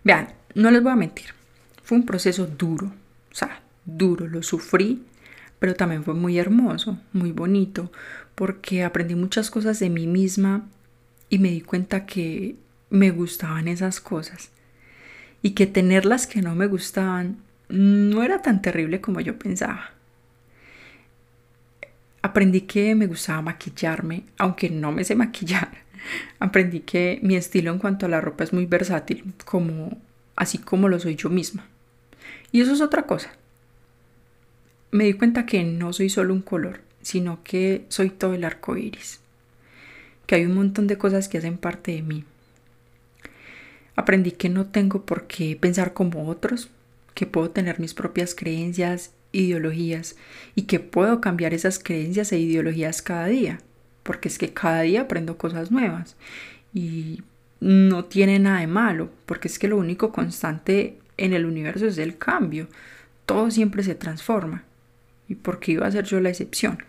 Vean, 0.05 0.29
no 0.55 0.71
les 0.71 0.81
voy 0.81 0.93
a 0.93 0.97
mentir, 0.97 1.33
fue 1.83 1.97
un 1.97 2.05
proceso 2.05 2.45
duro, 2.45 2.87
o 3.31 3.35
sea, 3.35 3.61
duro, 3.85 4.27
lo 4.27 4.43
sufrí 4.43 5.03
pero 5.63 5.75
también 5.75 6.03
fue 6.03 6.13
muy 6.13 6.39
hermoso, 6.39 6.97
muy 7.13 7.31
bonito, 7.31 7.89
porque 8.35 8.83
aprendí 8.83 9.15
muchas 9.15 9.49
cosas 9.49 9.79
de 9.79 9.89
mí 9.89 10.07
misma 10.07 10.67
y 11.29 11.39
me 11.39 11.51
di 11.51 11.61
cuenta 11.61 12.05
que 12.05 12.57
me 12.89 13.11
gustaban 13.11 13.69
esas 13.69 14.01
cosas 14.01 14.49
y 15.41 15.51
que 15.51 15.65
tenerlas 15.65 16.27
que 16.27 16.41
no 16.41 16.53
me 16.53 16.67
gustaban 16.67 17.37
no 17.69 18.23
era 18.23 18.41
tan 18.41 18.61
terrible 18.61 18.99
como 18.99 19.21
yo 19.21 19.39
pensaba. 19.39 19.91
Aprendí 22.21 22.59
que 22.59 22.93
me 22.93 23.07
gustaba 23.07 23.41
maquillarme, 23.41 24.25
aunque 24.37 24.69
no 24.69 24.91
me 24.91 25.05
sé 25.05 25.15
maquillar. 25.15 25.69
Aprendí 26.39 26.81
que 26.81 27.21
mi 27.23 27.37
estilo 27.37 27.71
en 27.71 27.79
cuanto 27.79 28.05
a 28.05 28.09
la 28.09 28.19
ropa 28.19 28.43
es 28.43 28.51
muy 28.51 28.65
versátil, 28.65 29.33
como 29.45 29.97
así 30.35 30.57
como 30.57 30.89
lo 30.89 30.99
soy 30.99 31.15
yo 31.15 31.29
misma. 31.29 31.65
Y 32.51 32.59
eso 32.59 32.73
es 32.73 32.81
otra 32.81 33.03
cosa 33.03 33.31
me 34.93 35.05
di 35.05 35.13
cuenta 35.13 35.47
que 35.47 35.63
no 35.63 35.91
soy 35.91 36.07
solo 36.09 36.35
un 36.35 36.43
color, 36.43 36.81
sino 37.01 37.43
que 37.43 37.83
soy 37.89 38.11
todo 38.11 38.35
el 38.35 38.43
arco 38.43 38.77
iris, 38.77 39.21
que 40.27 40.35
hay 40.35 40.45
un 40.45 40.53
montón 40.53 40.85
de 40.85 40.99
cosas 40.99 41.27
que 41.27 41.39
hacen 41.39 41.57
parte 41.57 41.93
de 41.93 42.03
mí. 42.03 42.25
Aprendí 43.95 44.31
que 44.31 44.49
no 44.49 44.67
tengo 44.67 45.03
por 45.03 45.25
qué 45.25 45.57
pensar 45.59 45.93
como 45.93 46.27
otros, 46.29 46.69
que 47.15 47.25
puedo 47.25 47.49
tener 47.49 47.79
mis 47.79 47.95
propias 47.95 48.35
creencias, 48.35 49.13
ideologías 49.31 50.15
y 50.53 50.63
que 50.63 50.79
puedo 50.79 51.21
cambiar 51.21 51.55
esas 51.55 51.79
creencias 51.79 52.31
e 52.31 52.37
ideologías 52.37 53.01
cada 53.01 53.25
día, 53.25 53.61
porque 54.03 54.27
es 54.27 54.37
que 54.37 54.53
cada 54.53 54.81
día 54.81 55.01
aprendo 55.01 55.39
cosas 55.39 55.71
nuevas 55.71 56.15
y 56.71 57.23
no 57.59 58.05
tiene 58.05 58.37
nada 58.37 58.59
de 58.59 58.67
malo, 58.67 59.09
porque 59.25 59.47
es 59.47 59.57
que 59.57 59.67
lo 59.67 59.77
único 59.77 60.11
constante 60.11 60.99
en 61.17 61.33
el 61.33 61.47
universo 61.47 61.87
es 61.87 61.97
el 61.97 62.19
cambio, 62.19 62.67
todo 63.25 63.49
siempre 63.49 63.81
se 63.81 63.95
transforma 63.95 64.65
y 65.27 65.35
porque 65.35 65.73
iba 65.73 65.87
a 65.87 65.91
ser 65.91 66.05
yo 66.05 66.19
la 66.19 66.29
excepción. 66.29 66.83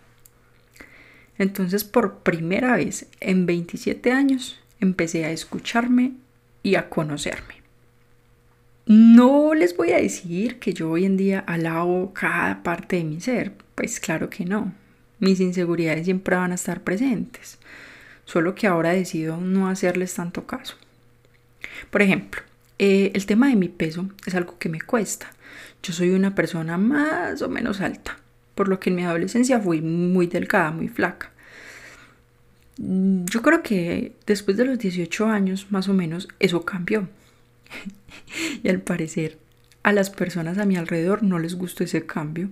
Entonces 1.37 1.83
por 1.83 2.19
primera 2.19 2.75
vez 2.75 3.07
en 3.19 3.45
27 3.45 4.11
años 4.11 4.59
empecé 4.79 5.25
a 5.25 5.31
escucharme 5.31 6.13
y 6.63 6.75
a 6.75 6.89
conocerme. 6.89 7.55
No 8.85 9.53
les 9.53 9.75
voy 9.75 9.91
a 9.91 9.97
decir 9.97 10.59
que 10.59 10.73
yo 10.73 10.91
hoy 10.91 11.05
en 11.05 11.17
día 11.17 11.39
alabo 11.39 12.13
cada 12.13 12.61
parte 12.61 12.97
de 12.97 13.03
mi 13.03 13.19
ser, 13.19 13.53
pues 13.73 13.99
claro 13.99 14.29
que 14.29 14.45
no. 14.45 14.73
Mis 15.19 15.39
inseguridades 15.39 16.05
siempre 16.05 16.35
van 16.35 16.51
a 16.51 16.55
estar 16.55 16.81
presentes, 16.81 17.57
solo 18.25 18.53
que 18.53 18.67
ahora 18.67 18.91
decido 18.91 19.37
no 19.37 19.67
hacerles 19.69 20.13
tanto 20.13 20.45
caso. 20.45 20.75
Por 21.89 22.01
ejemplo, 22.01 22.41
eh, 22.77 23.11
el 23.15 23.25
tema 23.25 23.49
de 23.49 23.55
mi 23.55 23.69
peso 23.69 24.07
es 24.25 24.35
algo 24.35 24.59
que 24.59 24.69
me 24.69 24.81
cuesta. 24.81 25.31
Yo 25.81 25.93
soy 25.93 26.11
una 26.11 26.35
persona 26.35 26.77
más 26.77 27.41
o 27.41 27.49
menos 27.49 27.81
alta 27.81 28.19
por 28.55 28.69
lo 28.69 28.79
que 28.79 28.89
en 28.89 28.95
mi 28.95 29.03
adolescencia 29.03 29.59
fui 29.59 29.81
muy 29.81 30.27
delgada, 30.27 30.71
muy 30.71 30.87
flaca. 30.87 31.31
Yo 32.77 33.41
creo 33.41 33.61
que 33.61 34.13
después 34.25 34.57
de 34.57 34.65
los 34.65 34.79
18 34.79 35.27
años, 35.27 35.67
más 35.69 35.87
o 35.87 35.93
menos, 35.93 36.27
eso 36.39 36.65
cambió. 36.65 37.07
y 38.63 38.69
al 38.69 38.81
parecer 38.81 39.37
a 39.83 39.91
las 39.91 40.09
personas 40.09 40.57
a 40.57 40.65
mi 40.65 40.77
alrededor 40.77 41.21
no 41.21 41.37
les 41.37 41.55
gustó 41.55 41.83
ese 41.83 42.05
cambio, 42.05 42.49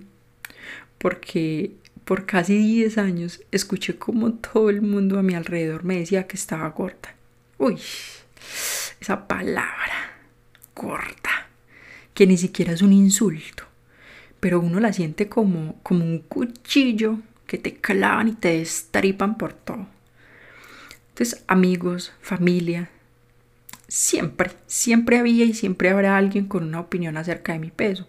porque 0.98 1.72
por 2.04 2.26
casi 2.26 2.56
10 2.56 2.98
años 2.98 3.42
escuché 3.50 3.96
como 3.96 4.34
todo 4.34 4.70
el 4.70 4.82
mundo 4.82 5.18
a 5.18 5.22
mi 5.22 5.34
alrededor 5.34 5.84
me 5.84 5.98
decía 5.98 6.26
que 6.26 6.36
estaba 6.36 6.68
gorda. 6.68 7.14
Uy, 7.58 7.78
esa 9.00 9.26
palabra, 9.26 10.18
gorda, 10.74 11.48
que 12.12 12.26
ni 12.26 12.36
siquiera 12.36 12.72
es 12.72 12.82
un 12.82 12.92
insulto 12.92 13.73
pero 14.44 14.60
uno 14.60 14.78
la 14.78 14.92
siente 14.92 15.26
como, 15.26 15.76
como 15.82 16.04
un 16.04 16.18
cuchillo 16.18 17.18
que 17.46 17.56
te 17.56 17.76
clavan 17.76 18.28
y 18.28 18.32
te 18.32 18.58
destripan 18.58 19.38
por 19.38 19.54
todo. 19.54 19.86
Entonces, 21.08 21.42
amigos, 21.46 22.12
familia, 22.20 22.90
siempre, 23.88 24.50
siempre 24.66 25.18
había 25.18 25.46
y 25.46 25.54
siempre 25.54 25.88
habrá 25.88 26.18
alguien 26.18 26.44
con 26.44 26.62
una 26.62 26.80
opinión 26.80 27.16
acerca 27.16 27.54
de 27.54 27.58
mi 27.58 27.70
peso. 27.70 28.06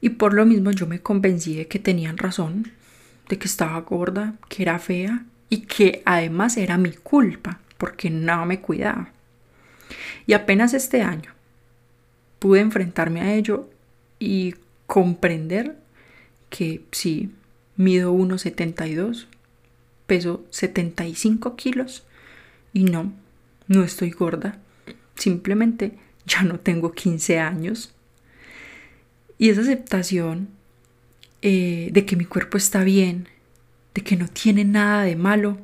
Y 0.00 0.08
por 0.08 0.32
lo 0.32 0.46
mismo 0.46 0.70
yo 0.70 0.86
me 0.86 1.00
convencí 1.00 1.54
de 1.54 1.68
que 1.68 1.78
tenían 1.78 2.16
razón, 2.16 2.72
de 3.28 3.36
que 3.36 3.46
estaba 3.46 3.78
gorda, 3.82 4.36
que 4.48 4.62
era 4.62 4.78
fea 4.78 5.26
y 5.50 5.66
que 5.66 6.00
además 6.06 6.56
era 6.56 6.78
mi 6.78 6.92
culpa, 6.92 7.60
porque 7.76 8.08
no 8.08 8.46
me 8.46 8.62
cuidaba. 8.62 9.10
Y 10.26 10.32
apenas 10.32 10.72
este 10.72 11.02
año 11.02 11.34
pude 12.38 12.60
enfrentarme 12.60 13.20
a 13.20 13.34
ello 13.34 13.68
y 14.18 14.54
comprender 14.88 15.76
que 16.48 16.82
sí, 16.90 17.30
mido 17.76 18.12
1,72, 18.12 19.26
peso 20.06 20.46
75 20.50 21.54
kilos 21.56 22.04
y 22.72 22.84
no, 22.84 23.12
no 23.68 23.84
estoy 23.84 24.10
gorda, 24.10 24.58
simplemente 25.14 25.98
ya 26.24 26.42
no 26.42 26.58
tengo 26.58 26.92
15 26.92 27.38
años. 27.38 27.94
Y 29.36 29.50
esa 29.50 29.60
aceptación 29.60 30.48
eh, 31.42 31.90
de 31.92 32.06
que 32.06 32.16
mi 32.16 32.24
cuerpo 32.24 32.56
está 32.56 32.82
bien, 32.82 33.28
de 33.94 34.02
que 34.02 34.16
no 34.16 34.26
tiene 34.26 34.64
nada 34.64 35.04
de 35.04 35.16
malo, 35.16 35.58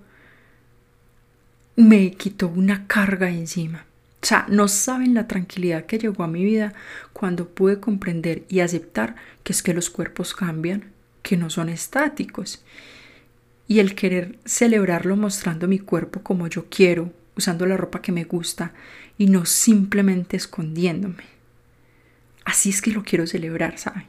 me 1.76 2.12
quitó 2.12 2.48
una 2.48 2.86
carga 2.86 3.30
encima. 3.30 3.86
O 4.24 4.26
sea, 4.26 4.46
no 4.48 4.68
saben 4.68 5.12
la 5.12 5.28
tranquilidad 5.28 5.84
que 5.84 5.98
llegó 5.98 6.24
a 6.24 6.28
mi 6.28 6.42
vida 6.42 6.72
cuando 7.12 7.46
pude 7.46 7.78
comprender 7.78 8.46
y 8.48 8.60
aceptar 8.60 9.16
que 9.42 9.52
es 9.52 9.62
que 9.62 9.74
los 9.74 9.90
cuerpos 9.90 10.32
cambian, 10.32 10.92
que 11.22 11.36
no 11.36 11.50
son 11.50 11.68
estáticos. 11.68 12.64
Y 13.68 13.80
el 13.80 13.94
querer 13.94 14.38
celebrarlo 14.46 15.18
mostrando 15.18 15.68
mi 15.68 15.78
cuerpo 15.78 16.22
como 16.22 16.46
yo 16.46 16.64
quiero, 16.70 17.12
usando 17.36 17.66
la 17.66 17.76
ropa 17.76 18.00
que 18.00 18.12
me 18.12 18.24
gusta 18.24 18.72
y 19.18 19.26
no 19.26 19.44
simplemente 19.44 20.38
escondiéndome. 20.38 21.24
Así 22.46 22.70
es 22.70 22.80
que 22.80 22.92
lo 22.92 23.02
quiero 23.02 23.26
celebrar, 23.26 23.76
¿saben? 23.76 24.06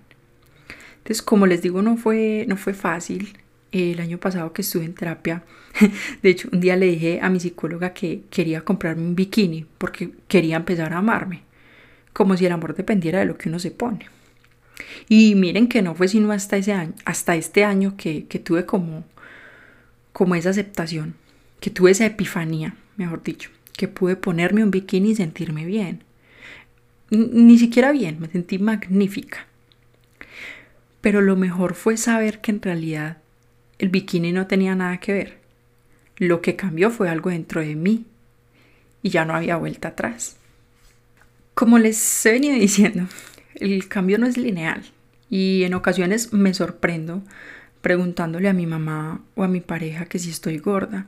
Entonces, 1.00 1.22
como 1.22 1.46
les 1.46 1.62
digo, 1.62 1.82
no 1.82 1.98
fue, 1.98 2.46
no 2.48 2.56
fue 2.56 2.74
fácil. 2.74 3.38
El 3.75 4.00
año 4.00 4.17
pasado 4.20 4.53
que 4.53 4.62
estuve 4.62 4.86
en 4.86 4.94
terapia, 4.94 5.44
de 6.24 6.29
hecho, 6.29 6.48
un 6.53 6.62
día 6.62 6.77
le 6.77 6.86
dije 6.86 7.20
a 7.22 7.29
mi 7.29 7.41
psicóloga 7.41 7.91
que 7.91 8.22
quería 8.29 8.62
comprarme 8.62 9.03
un 9.03 9.15
bikini 9.15 9.65
porque 9.77 10.12
quería 10.29 10.55
empezar 10.55 10.94
a 10.94 11.00
amarme, 11.00 11.41
como 12.13 12.38
si 12.38 12.46
el 12.46 12.53
amor 12.53 12.74
dependiera 12.74 13.20
de 13.20 13.25
lo 13.25 13.38
que 13.38 13.50
uno 13.50 13.60
se 13.60 13.72
pone. 13.72 14.05
Y 15.10 15.36
miren 15.36 15.67
que 15.67 15.82
no 15.82 15.94
fue 15.94 16.08
sino 16.08 16.32
hasta 16.32 16.55
ese 16.55 16.72
año, 16.72 16.94
hasta 17.03 17.36
este 17.36 17.65
año 17.65 17.98
que, 17.98 18.27
que 18.27 18.39
tuve 18.39 18.65
como, 18.65 19.03
como 20.13 20.36
esa 20.36 20.51
aceptación, 20.51 21.15
que 21.60 21.70
tuve 21.70 21.91
esa 21.91 22.05
epifanía, 22.05 22.75
mejor 22.96 23.24
dicho, 23.24 23.50
que 23.75 23.89
pude 23.89 24.15
ponerme 24.15 24.63
un 24.63 24.72
bikini 24.72 25.12
y 25.12 25.15
sentirme 25.15 25.65
bien. 25.65 26.01
Ni 27.10 27.58
siquiera 27.58 27.91
bien, 27.91 28.22
me 28.22 28.29
sentí 28.29 28.58
magnífica. 28.58 29.48
Pero 31.01 31.20
lo 31.20 31.36
mejor 31.36 31.74
fue 31.74 31.98
saber 31.98 32.39
que 32.39 32.51
en 32.51 32.62
realidad 32.62 33.17
el 33.79 33.89
bikini 33.89 34.32
no 34.32 34.48
tenía 34.48 34.75
nada 34.75 35.00
que 35.00 35.13
ver. 35.13 35.38
Lo 36.17 36.41
que 36.41 36.55
cambió 36.55 36.89
fue 36.89 37.10
algo 37.10 37.29
dentro 37.29 37.62
de 37.62 37.75
mí 37.75 38.05
y 39.01 39.10
ya 39.10 39.25
no 39.25 39.36
había 39.36 39.58
vuelta 39.58 39.89
atrás. 39.89 40.38
Como 41.53 41.77
les 41.77 42.25
he 42.25 42.34
venido 42.34 42.55
diciendo, 42.60 43.08
el 43.55 43.88
cambio 43.88 44.17
no 44.17 44.27
es 44.27 44.38
lineal 44.38 44.84
y 45.29 45.63
en 45.63 45.74
ocasiones 45.74 46.34
me 46.34 46.53
sorprendo 46.53 47.22
preguntándole 47.82 48.50
a 48.50 48.53
mi 48.53 48.65
mamá 48.65 49.22
o 49.36 49.44
a 49.44 49.48
mi 49.48 49.62
pareja 49.62 50.05
que 50.05 50.17
si 50.17 50.32
estoy 50.32 50.58
gorda, 50.58 51.08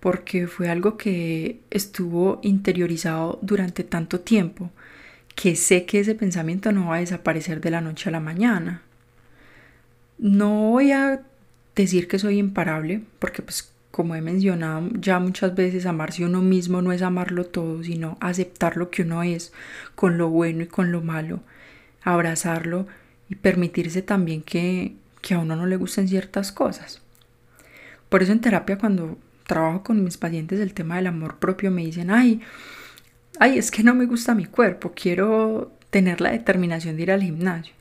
porque 0.00 0.46
fue 0.46 0.68
algo 0.68 0.98
que 0.98 1.60
estuvo 1.70 2.40
interiorizado 2.42 3.38
durante 3.40 3.84
tanto 3.84 4.20
tiempo 4.20 4.70
que 5.34 5.56
sé 5.56 5.86
que 5.86 6.00
ese 6.00 6.14
pensamiento 6.14 6.72
no 6.72 6.88
va 6.88 6.96
a 6.96 7.00
desaparecer 7.00 7.60
de 7.60 7.70
la 7.70 7.80
noche 7.80 8.08
a 8.08 8.12
la 8.12 8.20
mañana. 8.20 8.82
No 10.18 10.70
voy 10.70 10.92
a 10.92 11.22
decir 11.74 12.08
que 12.08 12.18
soy 12.18 12.38
imparable, 12.38 13.02
porque 13.18 13.42
pues 13.42 13.72
como 13.90 14.16
he 14.16 14.20
mencionado 14.20 14.88
ya 14.94 15.20
muchas 15.20 15.54
veces, 15.54 15.86
amarse 15.86 16.24
uno 16.24 16.42
mismo 16.42 16.82
no 16.82 16.90
es 16.90 17.02
amarlo 17.02 17.46
todo, 17.46 17.82
sino 17.84 18.16
aceptar 18.20 18.76
lo 18.76 18.90
que 18.90 19.02
uno 19.02 19.22
es, 19.22 19.52
con 19.94 20.18
lo 20.18 20.28
bueno 20.30 20.64
y 20.64 20.66
con 20.66 20.90
lo 20.90 21.00
malo, 21.00 21.40
abrazarlo 22.02 22.88
y 23.28 23.36
permitirse 23.36 24.02
también 24.02 24.42
que, 24.42 24.94
que 25.22 25.34
a 25.34 25.38
uno 25.38 25.54
no 25.54 25.66
le 25.66 25.76
gusten 25.76 26.08
ciertas 26.08 26.50
cosas. 26.50 27.02
Por 28.08 28.22
eso 28.22 28.32
en 28.32 28.40
terapia 28.40 28.78
cuando 28.78 29.16
trabajo 29.46 29.84
con 29.84 30.02
mis 30.02 30.16
pacientes 30.16 30.58
el 30.58 30.74
tema 30.74 30.96
del 30.96 31.06
amor 31.06 31.38
propio 31.38 31.70
me 31.70 31.84
dicen, 31.84 32.10
ay, 32.10 32.40
ay, 33.38 33.58
es 33.58 33.70
que 33.70 33.84
no 33.84 33.94
me 33.94 34.06
gusta 34.06 34.34
mi 34.34 34.46
cuerpo, 34.46 34.92
quiero 34.94 35.72
tener 35.90 36.20
la 36.20 36.32
determinación 36.32 36.96
de 36.96 37.02
ir 37.02 37.12
al 37.12 37.22
gimnasio. 37.22 37.73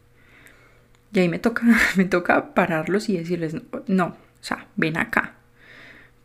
Y 1.13 1.19
ahí 1.19 1.29
me 1.29 1.39
toca, 1.39 1.63
me 1.95 2.05
toca 2.05 2.53
pararlos 2.53 3.07
y 3.09 3.17
decirles, 3.17 3.55
no, 3.87 4.05
o 4.05 4.43
sea, 4.43 4.67
ven 4.75 4.97
acá. 4.97 5.35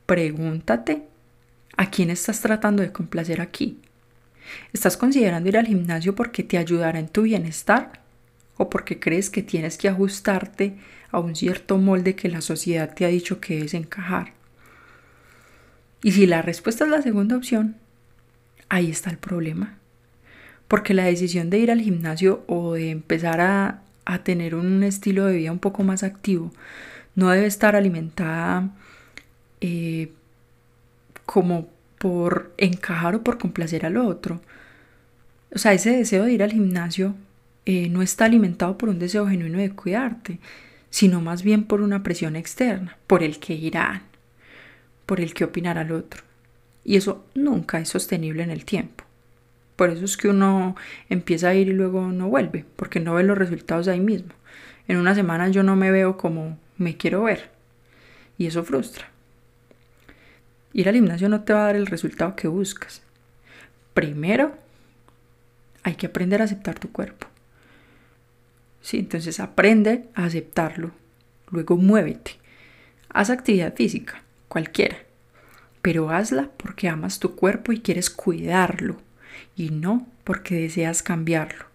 Pregúntate 0.06 1.02
a 1.76 1.90
quién 1.90 2.10
estás 2.10 2.40
tratando 2.40 2.82
de 2.82 2.92
complacer 2.92 3.40
aquí. 3.40 3.78
¿Estás 4.72 4.96
considerando 4.96 5.48
ir 5.48 5.58
al 5.58 5.66
gimnasio 5.66 6.14
porque 6.14 6.42
te 6.42 6.56
ayudará 6.56 6.98
en 6.98 7.08
tu 7.08 7.22
bienestar? 7.22 8.00
¿O 8.56 8.70
porque 8.70 8.98
crees 8.98 9.30
que 9.30 9.42
tienes 9.42 9.76
que 9.76 9.88
ajustarte 9.88 10.78
a 11.10 11.20
un 11.20 11.36
cierto 11.36 11.78
molde 11.78 12.16
que 12.16 12.28
la 12.28 12.40
sociedad 12.40 12.92
te 12.94 13.04
ha 13.04 13.08
dicho 13.08 13.40
que 13.40 13.60
es 13.60 13.74
encajar? 13.74 14.32
Y 16.02 16.12
si 16.12 16.26
la 16.26 16.42
respuesta 16.42 16.84
es 16.84 16.90
la 16.90 17.02
segunda 17.02 17.36
opción, 17.36 17.76
ahí 18.68 18.90
está 18.90 19.10
el 19.10 19.18
problema. 19.18 19.78
Porque 20.66 20.94
la 20.94 21.04
decisión 21.04 21.50
de 21.50 21.58
ir 21.58 21.70
al 21.70 21.80
gimnasio 21.80 22.44
o 22.46 22.74
de 22.74 22.90
empezar 22.90 23.40
a 23.40 23.82
a 24.08 24.24
tener 24.24 24.54
un 24.54 24.82
estilo 24.82 25.26
de 25.26 25.36
vida 25.36 25.52
un 25.52 25.58
poco 25.58 25.84
más 25.84 26.02
activo, 26.02 26.50
no 27.14 27.28
debe 27.28 27.46
estar 27.46 27.76
alimentada 27.76 28.70
eh, 29.60 30.12
como 31.26 31.68
por 31.98 32.54
encajar 32.56 33.16
o 33.16 33.22
por 33.22 33.36
complacer 33.36 33.84
al 33.84 33.98
otro. 33.98 34.40
O 35.54 35.58
sea, 35.58 35.74
ese 35.74 35.90
deseo 35.90 36.24
de 36.24 36.32
ir 36.32 36.42
al 36.42 36.52
gimnasio 36.52 37.14
eh, 37.66 37.90
no 37.90 38.00
está 38.00 38.24
alimentado 38.24 38.78
por 38.78 38.88
un 38.88 38.98
deseo 38.98 39.28
genuino 39.28 39.58
de 39.58 39.72
cuidarte, 39.72 40.38
sino 40.88 41.20
más 41.20 41.42
bien 41.42 41.64
por 41.64 41.82
una 41.82 42.02
presión 42.02 42.34
externa, 42.34 42.96
por 43.06 43.22
el 43.22 43.38
que 43.38 43.52
irán, 43.52 44.04
por 45.04 45.20
el 45.20 45.34
que 45.34 45.44
opinará 45.44 45.82
al 45.82 45.92
otro. 45.92 46.22
Y 46.82 46.96
eso 46.96 47.26
nunca 47.34 47.78
es 47.78 47.90
sostenible 47.90 48.42
en 48.42 48.50
el 48.50 48.64
tiempo. 48.64 49.04
Por 49.78 49.90
eso 49.90 50.06
es 50.06 50.16
que 50.16 50.26
uno 50.26 50.74
empieza 51.08 51.50
a 51.50 51.54
ir 51.54 51.68
y 51.68 51.72
luego 51.72 52.08
no 52.08 52.28
vuelve, 52.28 52.64
porque 52.74 52.98
no 52.98 53.14
ve 53.14 53.22
los 53.22 53.38
resultados 53.38 53.86
ahí 53.86 54.00
mismo. 54.00 54.30
En 54.88 54.96
una 54.96 55.14
semana 55.14 55.50
yo 55.50 55.62
no 55.62 55.76
me 55.76 55.92
veo 55.92 56.16
como 56.16 56.58
me 56.78 56.96
quiero 56.96 57.22
ver. 57.22 57.52
Y 58.38 58.48
eso 58.48 58.64
frustra. 58.64 59.08
Ir 60.72 60.88
al 60.88 60.96
gimnasio 60.96 61.28
no 61.28 61.44
te 61.44 61.52
va 61.52 61.60
a 61.60 61.66
dar 61.66 61.76
el 61.76 61.86
resultado 61.86 62.34
que 62.34 62.48
buscas. 62.48 63.02
Primero, 63.94 64.58
hay 65.84 65.94
que 65.94 66.06
aprender 66.06 66.40
a 66.40 66.46
aceptar 66.46 66.76
tu 66.80 66.90
cuerpo. 66.90 67.28
Sí, 68.80 68.98
entonces 68.98 69.38
aprende 69.38 70.08
a 70.16 70.24
aceptarlo. 70.24 70.90
Luego 71.52 71.76
muévete. 71.76 72.32
Haz 73.10 73.30
actividad 73.30 73.76
física, 73.76 74.24
cualquiera. 74.48 74.96
Pero 75.82 76.10
hazla 76.10 76.50
porque 76.56 76.88
amas 76.88 77.20
tu 77.20 77.36
cuerpo 77.36 77.70
y 77.70 77.78
quieres 77.78 78.10
cuidarlo 78.10 79.06
y 79.56 79.70
no 79.70 80.06
porque 80.24 80.56
deseas 80.56 81.02
cambiarlo. 81.02 81.66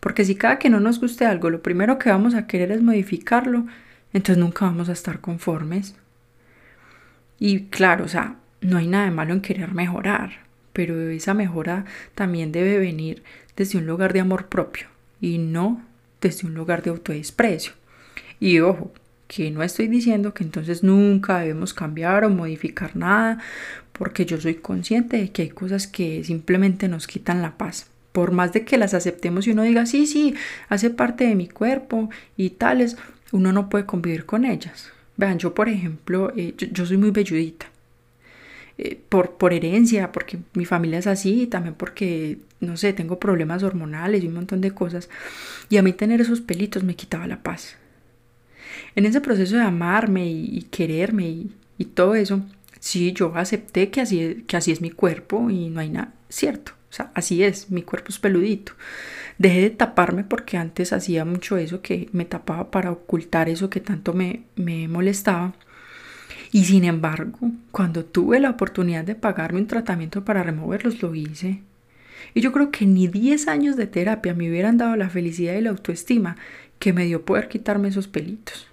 Porque 0.00 0.24
si 0.24 0.34
cada 0.36 0.58
que 0.58 0.70
no 0.70 0.80
nos 0.80 1.00
guste 1.00 1.26
algo 1.26 1.50
lo 1.50 1.62
primero 1.62 1.98
que 1.98 2.10
vamos 2.10 2.34
a 2.34 2.46
querer 2.46 2.72
es 2.72 2.82
modificarlo, 2.82 3.66
entonces 4.12 4.38
nunca 4.38 4.66
vamos 4.66 4.88
a 4.88 4.92
estar 4.92 5.20
conformes. 5.20 5.94
Y 7.38 7.64
claro, 7.64 8.04
o 8.04 8.08
sea, 8.08 8.36
no 8.60 8.78
hay 8.78 8.86
nada 8.86 9.06
de 9.06 9.10
malo 9.10 9.34
en 9.34 9.40
querer 9.40 9.74
mejorar, 9.74 10.44
pero 10.72 11.10
esa 11.10 11.34
mejora 11.34 11.84
también 12.14 12.52
debe 12.52 12.78
venir 12.78 13.22
desde 13.56 13.78
un 13.78 13.86
lugar 13.86 14.12
de 14.12 14.20
amor 14.20 14.46
propio 14.46 14.86
y 15.20 15.38
no 15.38 15.82
desde 16.20 16.46
un 16.46 16.54
lugar 16.54 16.82
de 16.82 16.90
autodesprecio. 16.90 17.72
Y 18.40 18.60
ojo, 18.60 18.92
que 19.28 19.50
no 19.50 19.62
estoy 19.62 19.88
diciendo 19.88 20.34
que 20.34 20.44
entonces 20.44 20.82
nunca 20.82 21.40
debemos 21.40 21.74
cambiar 21.74 22.24
o 22.24 22.30
modificar 22.30 22.96
nada, 22.96 23.38
porque 23.92 24.26
yo 24.26 24.40
soy 24.40 24.56
consciente 24.56 25.16
de 25.16 25.30
que 25.30 25.42
hay 25.42 25.48
cosas 25.48 25.86
que 25.86 26.22
simplemente 26.24 26.88
nos 26.88 27.06
quitan 27.06 27.42
la 27.42 27.56
paz. 27.56 27.86
Por 28.12 28.32
más 28.32 28.52
de 28.52 28.64
que 28.64 28.78
las 28.78 28.94
aceptemos 28.94 29.46
y 29.46 29.50
uno 29.50 29.62
diga, 29.62 29.86
sí, 29.86 30.06
sí, 30.06 30.34
hace 30.68 30.90
parte 30.90 31.24
de 31.24 31.34
mi 31.34 31.48
cuerpo 31.48 32.08
y 32.36 32.50
tales, 32.50 32.96
uno 33.32 33.52
no 33.52 33.68
puede 33.68 33.86
convivir 33.86 34.24
con 34.24 34.44
ellas. 34.44 34.90
Vean, 35.16 35.38
yo 35.38 35.54
por 35.54 35.68
ejemplo, 35.68 36.32
eh, 36.36 36.54
yo, 36.56 36.86
soy 36.86 36.96
muy 36.96 37.10
velludita. 37.10 37.66
Eh, 38.78 39.00
por, 39.08 39.32
por 39.32 39.54
herencia, 39.54 40.12
porque 40.12 40.38
mi 40.52 40.66
familia 40.66 40.98
es 40.98 41.06
así, 41.06 41.42
y 41.42 41.46
también 41.46 41.74
porque, 41.74 42.38
no 42.60 42.76
sé, 42.76 42.92
tengo 42.92 43.18
problemas 43.18 43.62
hormonales 43.62 44.22
y 44.22 44.28
un 44.28 44.34
montón 44.34 44.60
de 44.60 44.72
cosas. 44.72 45.08
Y 45.70 45.78
a 45.78 45.82
mí 45.82 45.92
tener 45.92 46.20
esos 46.20 46.42
pelitos 46.42 46.84
me 46.84 46.94
quitaba 46.94 47.26
la 47.26 47.42
paz. 47.42 47.76
En 48.94 49.06
ese 49.06 49.20
proceso 49.20 49.56
de 49.56 49.62
amarme 49.62 50.26
y, 50.26 50.62
quererme 50.70 51.46
y 51.78 51.84
todo 51.84 52.14
eso, 52.14 52.42
sí, 52.80 53.12
yo 53.12 53.32
acepté 53.36 53.90
que 53.90 54.00
así, 54.00 54.44
que 54.46 54.56
así 54.56 54.72
es 54.72 54.80
mi 54.80 54.90
cuerpo 54.90 55.50
y 55.50 55.68
no 55.70 55.80
hay 55.80 55.90
nada, 55.90 56.12
cierto, 56.28 56.72
o 56.90 56.92
sea, 56.92 57.10
así 57.14 57.42
es, 57.42 57.70
mi 57.70 57.82
cuerpo 57.82 58.08
es 58.10 58.18
peludito. 58.18 58.72
Dejé 59.38 59.60
de 59.62 59.70
taparme 59.70 60.24
porque 60.24 60.56
antes 60.56 60.92
hacía 60.92 61.24
mucho 61.24 61.58
eso 61.58 61.82
que 61.82 62.08
me 62.12 62.24
tapaba 62.24 62.70
para 62.70 62.90
ocultar 62.90 63.48
eso 63.48 63.68
que 63.68 63.80
tanto 63.80 64.14
me, 64.14 64.44
me 64.56 64.88
molestaba. 64.88 65.54
Y 66.52 66.64
sin 66.64 66.84
embargo, 66.84 67.38
cuando 67.70 68.04
tuve 68.04 68.40
la 68.40 68.50
oportunidad 68.50 69.04
de 69.04 69.14
pagarme 69.14 69.60
un 69.60 69.66
tratamiento 69.66 70.24
para 70.24 70.42
removerlos, 70.42 71.02
lo 71.02 71.14
hice. 71.14 71.62
Y 72.34 72.40
yo 72.40 72.52
creo 72.52 72.70
que 72.70 72.86
ni 72.86 73.08
10 73.08 73.48
años 73.48 73.76
de 73.76 73.86
terapia 73.86 74.32
me 74.32 74.48
hubieran 74.48 74.78
dado 74.78 74.96
la 74.96 75.10
felicidad 75.10 75.54
y 75.54 75.60
la 75.60 75.70
autoestima 75.70 76.36
que 76.78 76.92
me 76.92 77.04
dio 77.04 77.24
poder 77.24 77.48
quitarme 77.48 77.88
esos 77.88 78.08
pelitos. 78.08 78.66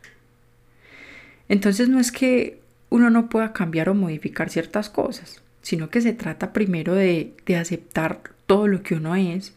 Entonces 1.50 1.90
no 1.90 2.00
es 2.00 2.12
que 2.12 2.60
uno 2.90 3.10
no 3.10 3.30
pueda 3.30 3.54
cambiar 3.54 3.90
o 3.90 3.94
modificar 3.94 4.50
ciertas 4.50 4.90
cosas, 4.90 5.42
sino 5.62 5.90
que 5.90 6.02
se 6.02 6.14
trata 6.14 6.54
primero 6.54 6.94
de, 6.94 7.34
de 7.46 7.56
aceptar 7.58 8.22
todo 8.46 8.68
lo 8.68 8.84
que 8.84 8.96
uno 8.96 9.16
es 9.16 9.54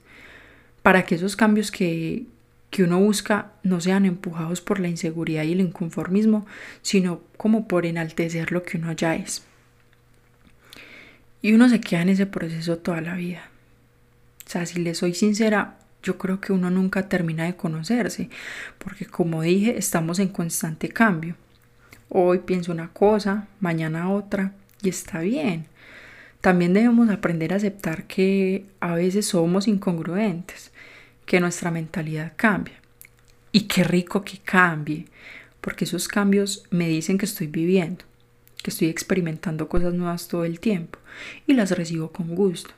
para 0.83 1.05
que 1.05 1.17
esos 1.17 1.37
cambios 1.37 1.71
que, 1.71 2.27
que 2.71 2.83
uno 2.83 2.99
busca 2.99 3.53
no 3.63 3.81
sean 3.81 4.05
empujados 4.05 4.61
por 4.61 4.81
la 4.81 4.89
inseguridad 4.89 5.45
y 5.45 5.53
el 5.53 5.61
inconformismo, 5.61 6.47
sino 6.83 7.23
como 7.37 7.67
por 7.67 7.87
enaltecer 7.87 8.53
lo 8.53 8.63
que 8.63 8.79
uno 8.79 8.93
ya 8.93 9.17
es. 9.17 9.45
Y 11.43 11.53
uno 11.53 11.69
se 11.69 11.81
queda 11.81 12.03
en 12.03 12.11
ese 12.11 12.27
proceso 12.27 12.79
toda 12.79 13.01
la 13.01 13.15
vida. 13.15 13.51
O 14.47 14.51
sea, 14.51 14.67
si 14.67 14.81
le 14.81 14.95
soy 14.95 15.15
sincera, 15.15 15.76
yo 16.07 16.19
creo 16.19 16.41
que 16.41 16.53
uno 16.53 16.71
nunca 16.71 17.09
termina 17.09 17.45
de 17.45 17.57
conocerse, 17.57 18.31
porque 18.79 19.07
como 19.07 19.43
dije, 19.43 19.77
estamos 19.77 20.21
en 20.21 20.29
constante 20.29 20.89
cambio. 20.89 21.35
Hoy 22.09 22.39
pienso 22.39 22.71
una 22.71 22.93
cosa, 22.93 23.49
mañana 23.59 24.13
otra, 24.13 24.53
y 24.83 24.89
está 24.89 25.19
bien. 25.19 25.67
También 26.41 26.73
debemos 26.75 27.11
aprender 27.11 27.53
a 27.53 27.57
aceptar 27.57 28.05
que 28.05 28.67
a 28.79 28.95
veces 28.95 29.27
somos 29.27 29.67
incongruentes, 29.67 30.71
que 31.25 31.41
nuestra 31.41 31.73
mentalidad 31.73 32.35
cambia. 32.37 32.81
Y 33.51 33.63
qué 33.63 33.83
rico 33.83 34.23
que 34.23 34.39
cambie, 34.39 35.07
porque 35.61 35.87
esos 35.87 36.07
cambios 36.07 36.63
me 36.71 36.87
dicen 36.87 37.19
que 37.19 37.25
estoy 37.25 37.49
viviendo, 37.49 38.05
que 38.63 38.71
estoy 38.71 38.89
experimentando 38.89 39.69
cosas 39.69 39.93
nuevas 39.93 40.29
todo 40.29 40.45
el 40.45 40.61
tiempo 40.61 41.01
y 41.49 41.55
las 41.55 41.73
recibo 41.73 42.13
con 42.13 42.37
gusto. 42.37 42.71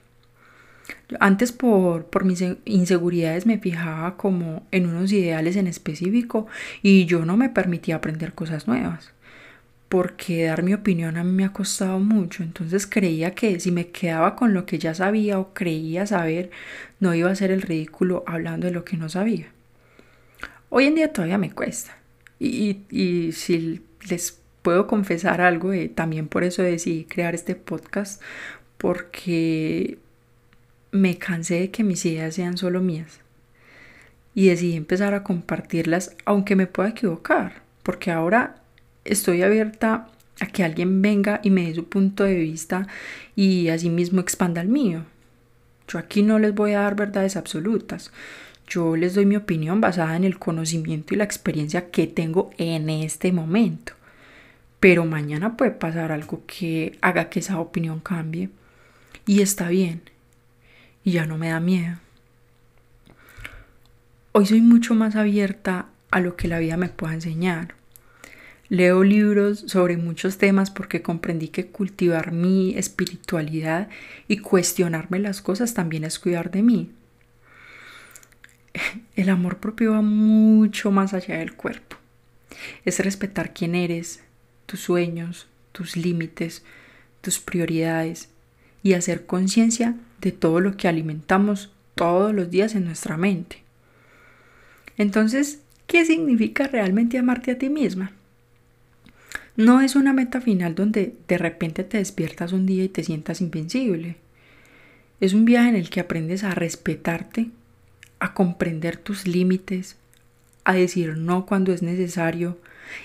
Antes 1.20 1.52
por, 1.52 2.06
por 2.06 2.24
mis 2.24 2.44
inseguridades 2.64 3.46
me 3.46 3.58
fijaba 3.58 4.16
como 4.16 4.66
en 4.70 4.86
unos 4.86 5.12
ideales 5.12 5.56
en 5.56 5.66
específico 5.66 6.46
y 6.82 7.06
yo 7.06 7.24
no 7.24 7.36
me 7.36 7.48
permitía 7.48 7.96
aprender 7.96 8.34
cosas 8.34 8.66
nuevas 8.66 9.12
porque 9.88 10.44
dar 10.44 10.62
mi 10.62 10.74
opinión 10.74 11.16
a 11.16 11.24
mí 11.24 11.32
me 11.32 11.44
ha 11.44 11.52
costado 11.52 11.98
mucho, 11.98 12.42
entonces 12.42 12.86
creía 12.86 13.34
que 13.34 13.58
si 13.58 13.70
me 13.72 13.88
quedaba 13.88 14.36
con 14.36 14.52
lo 14.52 14.66
que 14.66 14.78
ya 14.78 14.94
sabía 14.94 15.38
o 15.38 15.54
creía 15.54 16.06
saber, 16.06 16.50
no 17.00 17.14
iba 17.14 17.30
a 17.30 17.34
ser 17.34 17.50
el 17.50 17.62
ridículo 17.62 18.22
hablando 18.26 18.66
de 18.66 18.72
lo 18.72 18.84
que 18.84 18.96
no 18.96 19.08
sabía. 19.08 19.46
Hoy 20.68 20.86
en 20.86 20.94
día 20.94 21.12
todavía 21.12 21.38
me 21.38 21.52
cuesta. 21.52 21.96
Y, 22.38 22.82
y, 22.90 23.32
si 23.32 23.80
les 24.08 24.38
puedo 24.62 24.86
confesar 24.86 25.40
algo, 25.40 25.72
eh, 25.72 25.88
también 25.88 26.28
por 26.28 26.44
eso 26.44 26.62
decidí 26.62 27.04
crear 27.04 27.34
este 27.34 27.54
podcast, 27.54 28.22
porque 28.76 29.98
me 30.90 31.18
cansé 31.18 31.60
de 31.60 31.70
que 31.70 31.84
mis 31.84 32.04
ideas 32.04 32.34
sean 32.34 32.56
solo 32.56 32.80
mías. 32.80 33.20
Y 34.34 34.48
decidí 34.48 34.76
empezar 34.76 35.14
a 35.14 35.24
compartirlas, 35.24 36.16
aunque 36.24 36.56
me 36.56 36.66
pueda 36.66 36.90
equivocar, 36.90 37.62
porque 37.82 38.10
ahora 38.10 38.56
estoy 39.04 39.42
abierta 39.42 40.08
a 40.40 40.46
que 40.46 40.64
alguien 40.64 41.02
venga 41.02 41.40
y 41.42 41.50
me 41.50 41.66
dé 41.66 41.74
su 41.74 41.88
punto 41.88 42.24
de 42.24 42.34
vista 42.34 42.86
y 43.34 43.68
asimismo 43.68 44.20
expanda 44.20 44.60
el 44.60 44.68
mío. 44.68 45.04
Yo 45.88 45.98
aquí 45.98 46.22
no 46.22 46.38
les 46.38 46.54
voy 46.54 46.72
a 46.72 46.80
dar 46.80 46.94
verdades 46.94 47.36
absolutas. 47.36 48.12
Yo 48.68 48.96
les 48.96 49.14
doy 49.14 49.24
mi 49.24 49.36
opinión 49.36 49.80
basada 49.80 50.14
en 50.16 50.24
el 50.24 50.38
conocimiento 50.38 51.14
y 51.14 51.16
la 51.16 51.24
experiencia 51.24 51.90
que 51.90 52.06
tengo 52.06 52.50
en 52.58 52.90
este 52.90 53.32
momento. 53.32 53.94
Pero 54.78 55.06
mañana 55.06 55.56
puede 55.56 55.70
pasar 55.70 56.12
algo 56.12 56.42
que 56.46 56.98
haga 57.00 57.30
que 57.30 57.40
esa 57.40 57.58
opinión 57.58 58.00
cambie. 58.00 58.50
Y 59.26 59.40
está 59.40 59.70
bien. 59.70 60.02
Y 61.08 61.12
ya 61.12 61.24
no 61.24 61.38
me 61.38 61.48
da 61.48 61.58
miedo. 61.58 61.96
Hoy 64.32 64.44
soy 64.44 64.60
mucho 64.60 64.94
más 64.94 65.16
abierta 65.16 65.86
a 66.10 66.20
lo 66.20 66.36
que 66.36 66.48
la 66.48 66.58
vida 66.58 66.76
me 66.76 66.90
pueda 66.90 67.14
enseñar. 67.14 67.76
Leo 68.68 69.02
libros 69.04 69.60
sobre 69.68 69.96
muchos 69.96 70.36
temas 70.36 70.70
porque 70.70 71.00
comprendí 71.00 71.48
que 71.48 71.68
cultivar 71.68 72.32
mi 72.32 72.76
espiritualidad 72.76 73.88
y 74.28 74.40
cuestionarme 74.40 75.18
las 75.18 75.40
cosas 75.40 75.72
también 75.72 76.04
es 76.04 76.18
cuidar 76.18 76.50
de 76.50 76.62
mí. 76.62 76.90
El 79.16 79.30
amor 79.30 79.60
propio 79.60 79.92
va 79.92 80.02
mucho 80.02 80.90
más 80.90 81.14
allá 81.14 81.38
del 81.38 81.54
cuerpo. 81.54 81.96
Es 82.84 83.00
respetar 83.00 83.54
quién 83.54 83.74
eres, 83.74 84.22
tus 84.66 84.80
sueños, 84.80 85.46
tus 85.72 85.96
límites, 85.96 86.64
tus 87.22 87.38
prioridades 87.38 88.28
y 88.82 88.94
hacer 88.94 89.26
conciencia 89.26 89.94
de 90.20 90.32
todo 90.32 90.60
lo 90.60 90.76
que 90.76 90.88
alimentamos 90.88 91.70
todos 91.94 92.34
los 92.34 92.50
días 92.50 92.74
en 92.74 92.84
nuestra 92.84 93.16
mente. 93.16 93.62
Entonces, 94.96 95.60
¿qué 95.86 96.04
significa 96.04 96.66
realmente 96.66 97.18
amarte 97.18 97.52
a 97.52 97.58
ti 97.58 97.70
misma? 97.70 98.12
No 99.56 99.80
es 99.80 99.96
una 99.96 100.12
meta 100.12 100.40
final 100.40 100.74
donde 100.74 101.16
de 101.26 101.38
repente 101.38 101.82
te 101.82 101.98
despiertas 101.98 102.52
un 102.52 102.66
día 102.66 102.84
y 102.84 102.88
te 102.88 103.02
sientas 103.02 103.40
invencible. 103.40 104.16
Es 105.20 105.34
un 105.34 105.44
viaje 105.44 105.70
en 105.70 105.76
el 105.76 105.90
que 105.90 106.00
aprendes 106.00 106.44
a 106.44 106.54
respetarte, 106.54 107.50
a 108.20 108.34
comprender 108.34 108.96
tus 108.96 109.26
límites, 109.26 109.96
a 110.64 110.74
decir 110.74 111.16
no 111.16 111.46
cuando 111.46 111.72
es 111.72 111.82
necesario 111.82 112.58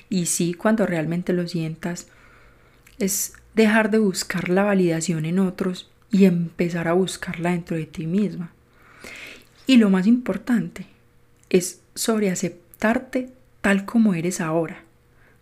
y 0.10 0.28
sí 0.28 0.54
cuando 0.54 0.86
realmente 0.86 1.34
lo 1.34 1.48
sientas. 1.48 2.08
Es 3.00 3.34
dejar 3.56 3.92
de 3.92 4.00
buscar 4.00 4.50
la 4.50 4.64
validación 4.64 5.26
en 5.26 5.40
otros 5.40 5.90
y 6.12 6.26
empezar 6.26 6.88
a 6.88 6.94
buscarla 6.94 7.52
dentro 7.52 7.78
de 7.78 7.86
ti 7.86 8.08
misma. 8.08 8.52
Y 9.66 9.78
lo 9.78 9.90
más 9.90 10.08
importante 10.08 10.86
es 11.50 11.82
sobre 11.96 12.30
aceptarte 12.30 13.30
tal 13.62 13.86
como 13.86 14.14
eres 14.14 14.42
ahora 14.42 14.84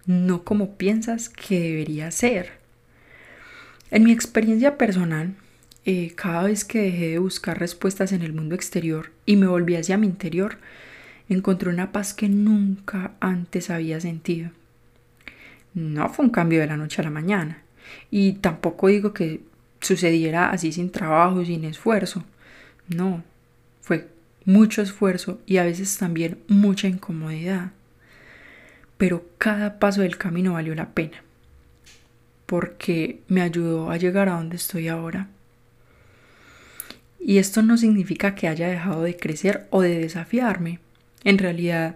no 0.06 0.44
como 0.44 0.76
piensas 0.76 1.30
que 1.30 1.60
debería 1.60 2.12
ser. 2.12 2.52
En 3.90 4.04
mi 4.04 4.12
experiencia 4.12 4.78
personal, 4.78 5.36
eh, 5.86 6.14
cada 6.16 6.44
vez 6.44 6.64
que 6.64 6.82
dejé 6.82 7.10
de 7.10 7.20
buscar 7.20 7.60
respuestas 7.60 8.12
en 8.12 8.22
el 8.22 8.34
mundo 8.34 8.56
exterior 8.56 9.12
y 9.26 9.36
me 9.36 9.48
volví 9.48 9.76
hacia 9.76 9.98
mi 9.98 10.08
interior, 10.08 10.58
encontré 11.30 11.70
una 11.70 11.92
paz 11.92 12.14
que 12.14 12.30
nunca 12.30 13.14
antes 13.20 13.70
había 13.70 14.00
sentido. 14.00 14.52
No 15.74 16.10
fue 16.10 16.26
un 16.26 16.32
cambio 16.32 16.60
de 16.60 16.68
la 16.68 16.78
noche 16.78 17.02
a 17.02 17.06
la 17.06 17.10
mañana, 17.10 17.62
y 18.10 18.34
tampoco 18.34 18.88
digo 18.88 19.14
que 19.14 19.42
sucediera 19.80 20.52
así 20.52 20.72
sin 20.72 20.92
trabajo, 20.92 21.44
sin 21.46 21.66
esfuerzo. 21.66 22.24
No, 22.88 23.24
fue 23.82 24.08
mucho 24.46 24.82
esfuerzo 24.82 25.40
y 25.46 25.58
a 25.58 25.64
veces 25.64 25.98
también 25.98 26.40
mucha 26.48 26.88
incomodidad 26.88 27.72
pero 29.02 29.26
cada 29.40 29.80
paso 29.80 30.02
del 30.02 30.20
camino 30.20 30.54
valió 30.54 30.76
la 30.76 30.90
pena, 30.90 31.24
porque 32.46 33.22
me 33.28 33.42
ayudó 33.42 33.90
a 33.90 33.98
llegar 33.98 34.30
a 34.30 34.34
donde 34.34 34.58
estoy 34.58 34.90
ahora. 34.90 35.28
Y 37.20 37.40
esto 37.40 37.64
no 37.64 37.78
significa 37.78 38.36
que 38.36 38.48
haya 38.48 38.68
dejado 38.68 39.02
de 39.02 39.18
crecer 39.18 39.66
o 39.72 39.82
de 39.82 39.98
desafiarme. 39.98 40.78
En 41.24 41.40
realidad, 41.40 41.96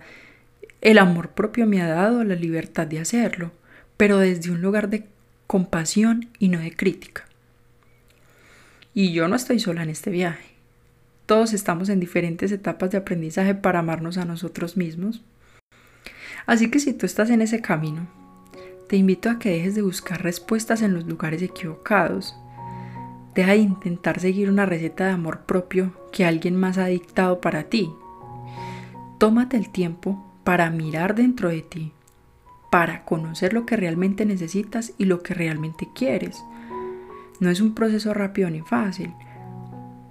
el 0.82 0.98
amor 0.98 1.30
propio 1.30 1.68
me 1.68 1.80
ha 1.80 1.88
dado 1.88 2.24
la 2.24 2.34
libertad 2.34 2.88
de 2.88 2.98
hacerlo, 2.98 3.52
pero 3.98 4.18
desde 4.18 4.50
un 4.50 4.64
lugar 4.64 4.90
de 4.90 5.06
compasión 5.48 6.30
y 6.40 6.50
no 6.50 6.60
de 6.60 6.76
crítica. 6.76 7.26
Y 8.94 9.12
yo 9.12 9.28
no 9.28 9.36
estoy 9.36 9.60
sola 9.60 9.84
en 9.84 9.90
este 9.90 10.10
viaje. 10.10 10.56
Todos 11.26 11.54
estamos 11.54 11.90
en 11.90 12.00
diferentes 12.00 12.52
etapas 12.52 12.92
de 12.92 12.98
aprendizaje 12.98 13.56
para 13.56 13.80
amarnos 13.80 14.18
a 14.18 14.26
nosotros 14.26 14.78
mismos. 14.78 15.22
Así 16.46 16.70
que 16.70 16.80
si 16.80 16.94
tú 16.94 17.06
estás 17.06 17.30
en 17.30 17.42
ese 17.42 17.62
camino, 17.62 18.08
te 18.88 18.98
invito 18.98 19.30
a 19.30 19.40
que 19.40 19.50
dejes 19.50 19.74
de 19.76 19.82
buscar 19.82 20.22
respuestas 20.22 20.82
en 20.82 20.94
los 20.94 21.06
lugares 21.06 21.42
equivocados. 21.42 22.36
Deja 23.34 23.52
de 23.52 23.58
intentar 23.58 24.20
seguir 24.20 24.50
una 24.50 24.66
receta 24.66 25.06
de 25.08 25.12
amor 25.12 25.42
propio 25.42 25.92
que 26.12 26.24
alguien 26.24 26.56
más 26.56 26.78
ha 26.78 26.86
dictado 26.86 27.42
para 27.42 27.64
ti. 27.64 27.90
Tómate 29.18 29.58
el 29.58 29.72
tiempo 29.72 30.24
para 30.44 30.70
mirar 30.70 31.16
dentro 31.16 31.50
de 31.50 31.64
ti, 31.64 31.92
para 32.76 33.06
conocer 33.06 33.54
lo 33.54 33.66
que 33.66 33.78
realmente 33.78 34.26
necesitas 34.26 34.92
y 34.98 35.06
lo 35.06 35.24
que 35.24 35.34
realmente 35.34 35.88
quieres. 35.96 36.44
No 37.40 37.50
es 37.50 37.62
un 37.62 37.74
proceso 37.74 38.14
rápido 38.14 38.50
ni 38.50 38.60
fácil, 38.60 39.14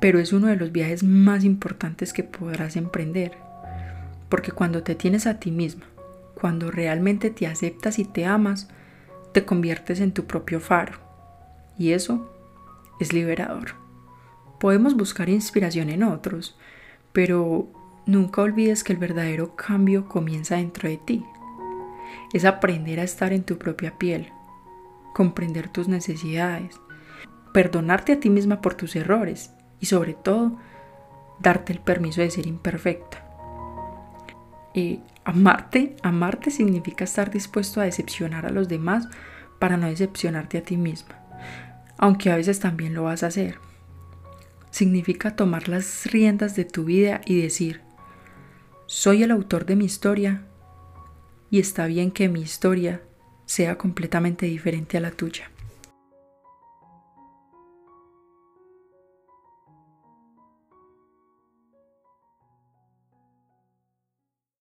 pero 0.00 0.18
es 0.18 0.33
uno 0.33 0.46
de 0.46 0.57
los 0.57 0.72
viajes 0.72 1.03
más 1.03 1.44
importantes 1.44 2.14
que 2.14 2.22
podrás 2.22 2.77
emprender. 2.77 3.37
Porque 4.31 4.50
cuando 4.50 4.83
te 4.83 4.94
tienes 4.94 5.27
a 5.27 5.38
ti 5.38 5.50
misma, 5.50 5.85
cuando 6.35 6.70
realmente 6.70 7.29
te 7.29 7.46
aceptas 7.46 7.98
y 7.98 8.07
te 8.07 8.24
amas, 8.24 8.70
te 9.33 9.44
conviertes 9.44 10.00
en 10.00 10.12
tu 10.12 10.24
propio 10.24 10.59
faro. 10.59 10.94
Y 11.77 11.92
eso 11.92 12.33
es 12.98 13.12
liberador. 13.12 13.72
Podemos 14.59 14.96
buscar 14.96 15.29
inspiración 15.29 15.90
en 15.90 16.03
otros, 16.03 16.57
pero 17.12 17.68
nunca 18.07 18.40
olvides 18.40 18.83
que 18.85 18.94
el 18.94 18.98
verdadero 18.98 19.55
cambio 19.55 20.09
comienza 20.09 20.57
dentro 20.57 20.88
de 20.88 20.96
ti. 20.96 21.27
Es 22.33 22.44
aprender 22.44 23.00
a 23.00 23.05
estar 23.05 23.33
en 23.33 23.44
tu 23.44 23.59
propia 23.59 23.98
piel, 23.98 24.33
comprender 25.12 25.68
tus 25.68 25.88
necesidades, 25.88 26.81
perdonarte 27.53 28.12
a 28.12 28.20
ti 28.20 28.31
misma 28.31 28.61
por 28.61 28.74
tus 28.74 28.96
errores 28.96 29.53
y 29.81 29.87
sobre 29.87 30.14
todo 30.14 30.59
darte 31.40 31.72
el 31.72 31.81
permiso 31.81 32.20
de 32.20 32.31
ser 32.31 32.46
imperfecta. 32.46 33.24
Y 34.74 35.00
amarte, 35.24 35.96
amarte 36.03 36.50
significa 36.50 37.05
estar 37.05 37.31
dispuesto 37.31 37.81
a 37.81 37.85
decepcionar 37.85 38.44
a 38.44 38.50
los 38.50 38.68
demás 38.68 39.09
para 39.61 39.77
no 39.77 39.87
decepcionarte 39.87 40.59
a 40.59 40.62
ti 40.62 40.77
misma, 40.77 41.20
aunque 41.96 42.31
a 42.31 42.37
veces 42.37 42.59
también 42.59 42.92
lo 42.94 43.05
vas 43.05 43.22
a 43.22 43.29
hacer. 43.29 43.59
Significa 44.70 45.37
tomar 45.37 45.68
las 45.68 46.07
riendas 46.07 46.57
de 46.57 46.64
tu 46.64 46.85
vida 46.85 47.20
y 47.24 47.40
decir, 47.40 47.83
soy 48.87 49.22
el 49.22 49.31
autor 49.31 49.64
de 49.64 49.77
mi 49.77 49.85
historia 49.85 50.42
y 51.55 51.61
está 51.61 51.87
bien 51.87 52.11
que 52.11 52.29
mi 52.29 52.40
historia 52.40 53.01
sea 53.47 53.79
completamente 53.79 54.45
diferente 54.45 54.97
a 54.97 55.01
la 55.01 55.12
tuya. 55.12 55.53